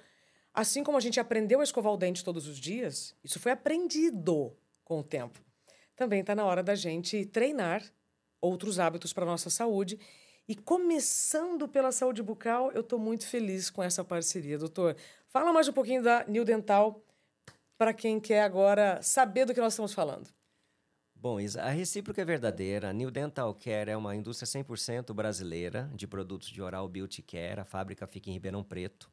Assim 0.54 0.84
como 0.84 0.98
a 0.98 1.02
gente 1.02 1.20
aprendeu 1.20 1.62
a 1.62 1.64
escovar 1.64 1.94
o 1.94 1.98
dente 1.98 2.24
todos 2.24 2.48
os 2.48 2.58
dias, 2.58 3.16
isso 3.24 3.40
foi 3.40 3.52
aprendido 3.52 4.56
com 4.84 5.00
o 5.00 5.04
tempo. 5.04 5.40
Também 5.96 6.22
está 6.22 6.36
na 6.36 6.46
hora 6.46 6.62
da 6.62 6.76
gente 6.76 7.26
treinar 7.26 7.84
outros 8.42 8.80
hábitos 8.80 9.14
para 9.14 9.24
a 9.24 9.28
nossa 9.28 9.50
saúde 9.50 10.00
e 10.48 10.56
começando 10.56 11.68
pela 11.68 11.92
saúde 11.92 12.22
bucal, 12.22 12.72
eu 12.72 12.82
estou 12.82 13.00
muito 13.00 13.26
feliz 13.26 13.70
com 13.70 13.82
essa 13.82 14.04
parceria, 14.04 14.58
doutor. 14.58 14.96
Fala 15.28 15.52
mais 15.52 15.68
um 15.68 15.74
pouquinho 15.74 16.04
da 16.04 16.24
New 16.28 16.46
Dental 16.46 17.04
para 17.78 17.94
quem 17.94 18.20
quer 18.20 18.44
agora 18.44 19.02
saber 19.02 19.46
do 19.46 19.54
que 19.54 19.60
nós 19.60 19.74
estamos 19.74 19.94
falando. 19.94 20.30
Bom, 21.16 21.38
a 21.60 21.70
recíproca 21.70 22.22
é 22.22 22.26
verdadeira. 22.26 22.90
A 22.90 22.94
New 22.94 23.10
Dental 23.10 23.52
Care 23.56 23.90
é 23.90 23.98
uma 23.98 24.16
indústria 24.16 24.64
100% 24.64 25.12
brasileira 25.14 25.90
de 25.96 26.06
produtos 26.06 26.50
de 26.50 26.62
oral 26.62 26.88
beauty 26.88 27.24
care. 27.24 27.60
A 27.60 27.66
fábrica 27.66 28.06
fica 28.06 28.30
em 28.30 28.34
Ribeirão 28.34 28.64
Preto, 28.64 29.12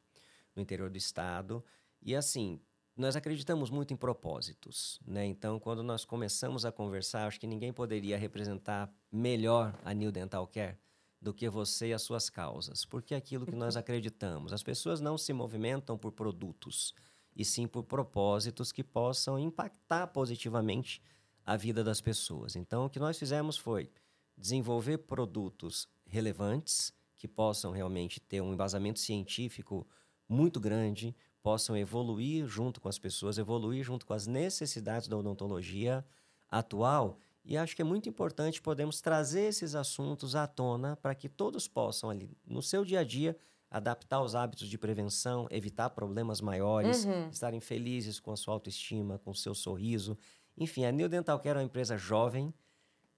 no 0.54 0.60
interior 0.60 0.90
do 0.90 0.98
estado. 0.98 1.64
E 2.02 2.14
assim, 2.14 2.60
nós 2.94 3.16
acreditamos 3.16 3.70
muito 3.70 3.94
em 3.94 3.96
propósitos, 3.96 5.00
né? 5.06 5.24
Então, 5.24 5.58
quando 5.58 5.82
nós 5.82 6.04
começamos 6.04 6.66
a 6.66 6.70
conversar, 6.70 7.26
acho 7.26 7.40
que 7.40 7.46
ninguém 7.46 7.72
poderia 7.72 8.18
representar 8.18 8.92
melhor 9.10 9.74
a 9.82 9.94
New 9.94 10.12
Dental 10.12 10.46
Care 10.46 10.76
do 11.22 11.32
que 11.32 11.48
você 11.48 11.88
e 11.88 11.92
as 11.92 12.02
suas 12.02 12.28
causas, 12.28 12.84
porque 12.84 13.14
é 13.14 13.16
aquilo 13.16 13.46
que 13.46 13.54
nós 13.54 13.76
acreditamos. 13.76 14.52
As 14.52 14.62
pessoas 14.62 15.00
não 15.00 15.16
se 15.16 15.32
movimentam 15.32 15.96
por 15.96 16.10
produtos, 16.10 16.92
e 17.34 17.44
sim 17.44 17.66
por 17.66 17.84
propósitos 17.84 18.72
que 18.72 18.82
possam 18.82 19.38
impactar 19.38 20.08
positivamente 20.08 21.00
a 21.46 21.56
vida 21.56 21.82
das 21.84 22.00
pessoas. 22.00 22.56
Então, 22.56 22.86
o 22.86 22.90
que 22.90 22.98
nós 22.98 23.18
fizemos 23.18 23.56
foi 23.56 23.88
desenvolver 24.36 24.98
produtos 24.98 25.88
relevantes 26.06 26.92
que 27.16 27.28
possam 27.28 27.70
realmente 27.70 28.20
ter 28.20 28.40
um 28.40 28.52
embasamento 28.52 28.98
científico 28.98 29.86
muito 30.28 30.58
grande, 30.58 31.14
possam 31.40 31.76
evoluir 31.76 32.46
junto 32.46 32.80
com 32.80 32.88
as 32.88 32.98
pessoas, 32.98 33.38
evoluir 33.38 33.84
junto 33.84 34.04
com 34.04 34.12
as 34.12 34.26
necessidades 34.26 35.06
da 35.06 35.16
odontologia 35.16 36.04
atual. 36.50 37.18
E 37.44 37.56
acho 37.56 37.74
que 37.74 37.82
é 37.82 37.84
muito 37.84 38.08
importante 38.08 38.62
podermos 38.62 39.00
trazer 39.00 39.42
esses 39.42 39.74
assuntos 39.74 40.36
à 40.36 40.46
tona 40.46 40.96
para 40.96 41.14
que 41.14 41.28
todos 41.28 41.66
possam 41.66 42.08
ali 42.08 42.36
no 42.46 42.62
seu 42.62 42.84
dia 42.84 43.00
a 43.00 43.04
dia 43.04 43.36
adaptar 43.72 44.20
os 44.20 44.34
hábitos 44.34 44.68
de 44.68 44.76
prevenção, 44.76 45.46
evitar 45.50 45.88
problemas 45.90 46.42
maiores, 46.42 47.06
uhum. 47.06 47.28
estarem 47.30 47.58
felizes 47.58 48.20
com 48.20 48.30
a 48.30 48.36
sua 48.36 48.52
autoestima, 48.52 49.18
com 49.18 49.30
o 49.30 49.34
seu 49.34 49.54
sorriso. 49.54 50.16
Enfim, 50.56 50.84
a 50.84 50.92
New 50.92 51.08
Dental 51.08 51.40
Care 51.40 51.56
é 51.56 51.60
uma 51.60 51.64
empresa 51.64 51.96
jovem, 51.96 52.52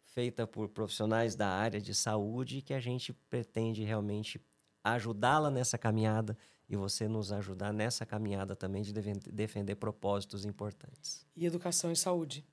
feita 0.04 0.46
por 0.46 0.68
profissionais 0.68 1.34
da 1.34 1.48
área 1.48 1.80
de 1.80 1.92
saúde, 1.92 2.62
que 2.62 2.72
a 2.72 2.78
gente 2.78 3.12
pretende 3.28 3.82
realmente 3.82 4.40
ajudá-la 4.84 5.50
nessa 5.50 5.76
caminhada 5.76 6.38
e 6.68 6.76
você 6.76 7.08
nos 7.08 7.32
ajudar 7.32 7.72
nessa 7.72 8.06
caminhada 8.06 8.54
também 8.54 8.82
de 8.82 8.92
defender 8.92 9.74
propósitos 9.74 10.44
importantes. 10.44 11.26
E 11.34 11.44
educação 11.44 11.90
e 11.90 11.96
saúde. 11.96 12.46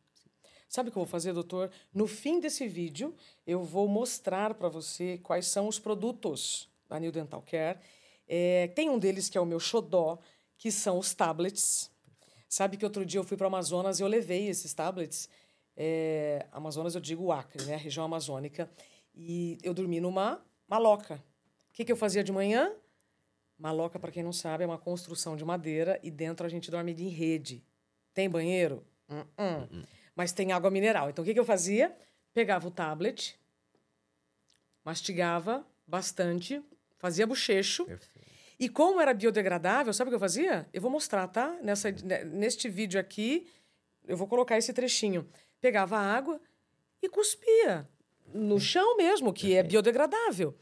Sabe 0.71 0.87
o 0.87 0.91
que 0.93 0.97
eu 0.97 1.01
vou 1.01 1.11
fazer, 1.11 1.33
doutor? 1.33 1.69
No 1.93 2.07
fim 2.07 2.39
desse 2.39 2.65
vídeo, 2.65 3.13
eu 3.45 3.61
vou 3.61 3.89
mostrar 3.89 4.53
para 4.53 4.69
você 4.69 5.17
quais 5.17 5.45
são 5.45 5.67
os 5.67 5.77
produtos 5.77 6.69
da 6.87 6.97
New 6.97 7.11
Dental 7.11 7.41
Care. 7.41 7.77
É, 8.25 8.67
tem 8.69 8.89
um 8.89 8.97
deles 8.97 9.27
que 9.27 9.37
é 9.37 9.41
o 9.41 9.45
meu 9.45 9.59
xodó, 9.59 10.17
que 10.57 10.71
são 10.71 10.97
os 10.97 11.13
tablets. 11.13 11.91
Sabe 12.47 12.77
que 12.77 12.85
outro 12.85 13.05
dia 13.05 13.19
eu 13.19 13.23
fui 13.25 13.35
para 13.35 13.47
Amazonas 13.47 13.99
e 13.99 14.03
eu 14.03 14.07
levei 14.07 14.47
esses 14.47 14.73
tablets. 14.73 15.27
É, 15.75 16.47
Amazonas, 16.53 16.95
eu 16.95 17.01
digo 17.01 17.33
Acre, 17.33 17.65
né? 17.65 17.75
Região 17.75 18.05
amazônica. 18.05 18.71
E 19.13 19.57
eu 19.61 19.73
dormi 19.73 19.99
numa 19.99 20.41
maloca. 20.69 21.15
O 21.69 21.73
que, 21.73 21.83
que 21.83 21.91
eu 21.91 21.97
fazia 21.97 22.23
de 22.23 22.31
manhã? 22.31 22.73
Maloca, 23.59 23.99
para 23.99 24.09
quem 24.09 24.23
não 24.23 24.31
sabe, 24.31 24.63
é 24.63 24.67
uma 24.67 24.77
construção 24.77 25.35
de 25.35 25.43
madeira 25.43 25.99
e 26.01 26.09
dentro 26.09 26.45
a 26.45 26.49
gente 26.49 26.71
dorme 26.71 26.93
em 26.93 27.09
rede. 27.09 27.61
Tem 28.13 28.29
banheiro? 28.29 28.85
Uh 29.09 29.25
-uh. 29.37 29.85
Mas 30.21 30.31
tem 30.31 30.51
água 30.51 30.69
mineral. 30.69 31.09
Então 31.09 31.23
o 31.23 31.25
que, 31.25 31.33
que 31.33 31.39
eu 31.39 31.43
fazia? 31.43 31.91
Pegava 32.31 32.67
o 32.67 32.69
tablet, 32.69 33.35
mastigava 34.85 35.65
bastante, 35.87 36.61
fazia 36.99 37.25
bochecho. 37.25 37.85
Perfeito. 37.85 38.29
E 38.59 38.69
como 38.69 39.01
era 39.01 39.15
biodegradável, 39.15 39.91
sabe 39.91 40.09
o 40.09 40.11
que 40.11 40.15
eu 40.17 40.19
fazia? 40.19 40.69
Eu 40.71 40.79
vou 40.79 40.91
mostrar, 40.91 41.27
tá? 41.27 41.57
Nessa, 41.63 41.91
né, 41.91 42.23
neste 42.23 42.69
vídeo 42.69 42.99
aqui, 42.99 43.47
eu 44.07 44.15
vou 44.15 44.27
colocar 44.27 44.59
esse 44.59 44.71
trechinho. 44.71 45.27
Pegava 45.59 45.97
água 45.97 46.39
e 47.01 47.09
cuspia 47.09 47.89
no 48.31 48.59
chão 48.59 48.95
mesmo, 48.97 49.33
que 49.33 49.55
é 49.55 49.63
biodegradável. 49.63 50.55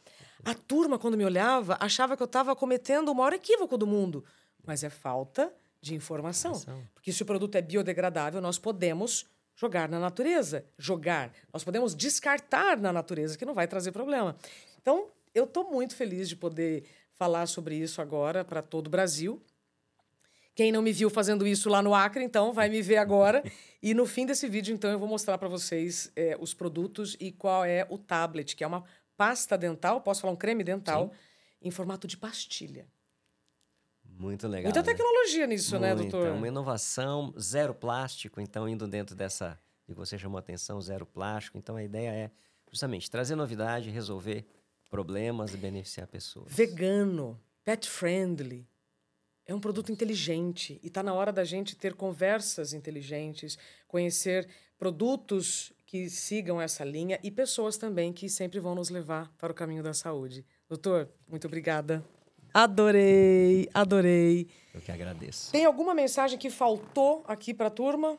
A 0.46 0.54
turma, 0.54 0.98
quando 0.98 1.18
me 1.18 1.26
olhava, 1.26 1.76
achava 1.82 2.16
que 2.16 2.24
eu 2.24 2.28
estava 2.32 2.56
cometendo 2.56 3.10
o 3.10 3.14
maior 3.14 3.34
equívoco 3.34 3.78
do 3.78 3.86
mundo. 3.86 4.24
Mas 4.66 4.86
é 4.86 4.90
falta 4.90 5.54
de 5.82 5.96
informação. 5.96 6.52
informação. 6.52 6.88
Porque 6.94 7.12
se 7.12 7.22
o 7.22 7.26
produto 7.26 7.56
é 7.56 7.62
biodegradável, 7.62 8.40
nós 8.40 8.58
podemos 8.58 9.28
jogar 9.60 9.90
na 9.90 10.00
natureza. 10.00 10.66
Jogar. 10.78 11.34
Nós 11.52 11.64
podemos 11.64 11.94
descartar 11.94 12.78
na 12.78 12.94
natureza, 12.94 13.38
que 13.38 13.46
não 13.46 13.54
vai 13.54 13.68
trazer 13.68 13.92
problema. 13.92 14.38
Então, 14.82 15.10
eu 15.36 15.44
estou 15.44 15.70
muito 15.70 15.96
feliz 15.96 16.30
de 16.30 16.36
poder 16.36 16.86
falar 17.16 17.46
sobre 17.46 17.76
isso 17.76 18.02
agora 18.02 18.46
para 18.46 18.62
todo 18.62 18.88
o 18.88 18.90
Brasil. 18.90 19.44
Quem 20.56 20.72
não 20.72 20.82
me 20.82 20.94
viu 20.94 21.10
fazendo 21.10 21.46
isso 21.46 21.70
lá 21.70 21.82
no 21.82 21.94
Acre, 21.94 22.24
então 22.24 22.54
vai 22.54 22.70
me 22.70 22.82
ver 22.82 22.98
agora. 22.98 23.44
e 23.84 23.94
no 23.94 24.06
fim 24.06 24.26
desse 24.26 24.48
vídeo, 24.48 24.74
então, 24.74 24.90
eu 24.90 24.98
vou 24.98 25.08
mostrar 25.08 25.38
para 25.38 25.50
vocês 25.50 26.10
é, 26.16 26.38
os 26.40 26.54
produtos 26.54 27.18
e 27.20 27.32
qual 27.32 27.66
é 27.66 27.86
o 27.90 27.98
tablet, 27.98 28.56
que 28.56 28.64
é 28.64 28.68
uma 28.68 28.86
pasta 29.18 29.58
dental, 29.58 30.00
posso 30.00 30.22
falar 30.22 30.34
um 30.34 30.38
creme 30.38 30.64
dental, 30.64 31.10
Sim. 31.10 31.68
em 31.68 31.72
formato 31.72 32.08
de 32.08 32.16
pastilha. 32.16 32.88
Muito 34.20 34.50
legal. 34.50 34.66
Muita 34.66 34.82
né? 34.82 34.86
tecnologia 34.86 35.48
nisso, 35.48 35.80
Muita, 35.80 35.96
né, 35.96 35.96
doutor? 35.96 36.32
Uma 36.32 36.48
inovação, 36.48 37.34
zero 37.40 37.74
plástico, 37.74 38.42
então 38.42 38.68
indo 38.68 38.86
dentro 38.86 39.16
dessa 39.16 39.58
que 39.86 39.94
você 39.94 40.20
chamou 40.20 40.38
a 40.38 40.42
atenção, 40.42 40.80
zero 40.82 41.06
plástico. 41.06 41.58
Então 41.58 41.78
a 41.78 41.84
ideia 41.84 42.10
é 42.10 42.32
justamente 42.70 43.10
trazer 43.10 43.36
novidade, 43.36 43.90
resolver 43.90 44.46
problemas 44.90 45.54
e 45.54 45.58
beneficiar 45.58 46.06
pessoas. 46.06 46.52
Vegano, 46.52 47.40
pet 47.64 47.90
friendly. 47.90 48.68
É 49.46 49.56
um 49.56 49.60
produto 49.60 49.92
inteligente 49.92 50.80
e 50.84 50.88
está 50.88 51.02
na 51.02 51.14
hora 51.14 51.32
da 51.32 51.46
gente 51.46 51.76
ter 51.76 51.96
conversas 51.96 52.74
inteligentes, 52.74 53.58
conhecer 53.88 54.48
produtos 54.78 55.72
que 55.86 56.08
sigam 56.10 56.62
essa 56.62 56.84
linha 56.84 57.20
e 57.24 57.32
pessoas 57.32 57.78
também 57.78 58.14
que 58.14 58.30
sempre 58.30 58.60
vão 58.60 58.76
nos 58.76 58.90
levar 58.90 59.32
para 59.38 59.52
o 59.52 59.56
caminho 59.56 59.82
da 59.82 59.94
saúde. 59.94 60.46
Doutor, 60.68 61.10
muito 61.28 61.48
obrigada. 61.48 62.06
Adorei, 62.54 63.70
adorei. 63.74 64.48
Eu 64.74 64.82
que 64.82 64.92
agradeço. 64.92 65.52
Tem 65.52 65.66
alguma 65.66 65.94
mensagem 65.94 66.38
que 66.38 66.50
faltou 66.50 67.24
aqui 67.28 67.54
para 67.54 67.68
a 67.68 67.72
turma? 67.72 68.18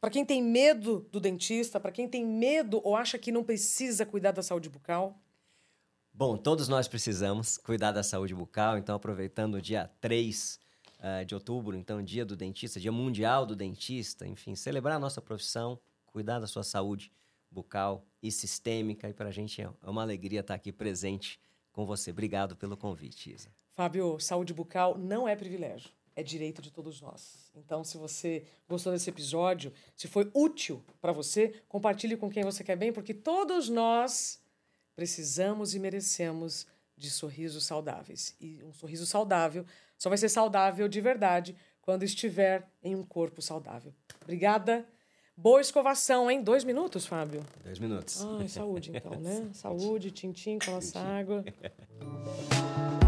Para 0.00 0.10
quem 0.10 0.24
tem 0.24 0.42
medo 0.42 1.06
do 1.12 1.20
dentista, 1.20 1.78
para 1.78 1.92
quem 1.92 2.08
tem 2.08 2.24
medo 2.24 2.80
ou 2.82 2.96
acha 2.96 3.18
que 3.18 3.30
não 3.30 3.44
precisa 3.44 4.06
cuidar 4.06 4.32
da 4.32 4.42
saúde 4.42 4.68
bucal? 4.70 5.18
Bom, 6.12 6.36
todos 6.36 6.68
nós 6.68 6.88
precisamos 6.88 7.58
cuidar 7.58 7.92
da 7.92 8.02
saúde 8.02 8.34
bucal, 8.34 8.78
então 8.78 8.94
aproveitando 8.94 9.54
o 9.54 9.62
dia 9.62 9.90
3 10.00 10.54
uh, 10.54 10.58
eh, 11.02 11.24
de 11.24 11.34
outubro, 11.34 11.76
então 11.76 12.02
dia 12.02 12.24
do 12.24 12.34
dentista, 12.34 12.80
dia 12.80 12.90
mundial 12.90 13.46
do 13.46 13.54
dentista, 13.54 14.26
enfim, 14.26 14.54
celebrar 14.54 14.96
a 14.96 14.98
nossa 14.98 15.20
profissão, 15.20 15.78
cuidar 16.06 16.38
da 16.38 16.46
sua 16.46 16.62
saúde 16.62 17.12
bucal 17.50 18.04
e 18.22 18.30
sistêmica. 18.30 19.08
E 19.08 19.14
para 19.14 19.28
a 19.28 19.32
gente 19.32 19.60
é 19.60 19.70
uma 19.82 20.02
alegria 20.02 20.40
estar 20.40 20.54
aqui 20.54 20.72
presente 20.72 21.38
com 21.80 21.86
você. 21.86 22.10
Obrigado 22.10 22.54
pelo 22.56 22.76
convite, 22.76 23.32
Isa. 23.32 23.48
Fábio, 23.74 24.20
saúde 24.20 24.52
bucal 24.52 24.98
não 24.98 25.26
é 25.26 25.34
privilégio, 25.34 25.90
é 26.14 26.22
direito 26.22 26.60
de 26.60 26.70
todos 26.70 27.00
nós. 27.00 27.50
Então, 27.56 27.82
se 27.82 27.96
você 27.96 28.44
gostou 28.68 28.92
desse 28.92 29.08
episódio, 29.08 29.72
se 29.96 30.06
foi 30.06 30.30
útil 30.34 30.84
para 31.00 31.12
você, 31.12 31.62
compartilhe 31.68 32.16
com 32.18 32.28
quem 32.28 32.44
você 32.44 32.62
quer 32.62 32.76
bem, 32.76 32.92
porque 32.92 33.14
todos 33.14 33.70
nós 33.70 34.38
precisamos 34.94 35.74
e 35.74 35.78
merecemos 35.78 36.66
de 36.96 37.10
sorrisos 37.10 37.64
saudáveis. 37.64 38.36
E 38.38 38.62
um 38.62 38.74
sorriso 38.74 39.06
saudável 39.06 39.64
só 39.96 40.10
vai 40.10 40.18
ser 40.18 40.28
saudável 40.28 40.86
de 40.86 41.00
verdade 41.00 41.56
quando 41.80 42.02
estiver 42.02 42.68
em 42.82 42.94
um 42.94 43.02
corpo 43.02 43.40
saudável. 43.40 43.94
Obrigada. 44.22 44.86
Boa 45.42 45.60
escovação, 45.62 46.30
hein? 46.30 46.42
Dois 46.42 46.64
minutos, 46.64 47.06
Fábio? 47.06 47.42
Dois 47.64 47.78
minutos. 47.78 48.22
Ai, 48.38 48.46
saúde, 48.46 48.92
então, 48.94 49.18
né? 49.18 49.48
saúde, 49.54 50.10
tintim 50.10 50.58
com 50.58 50.70
nossa 50.72 51.00
água. 51.00 51.42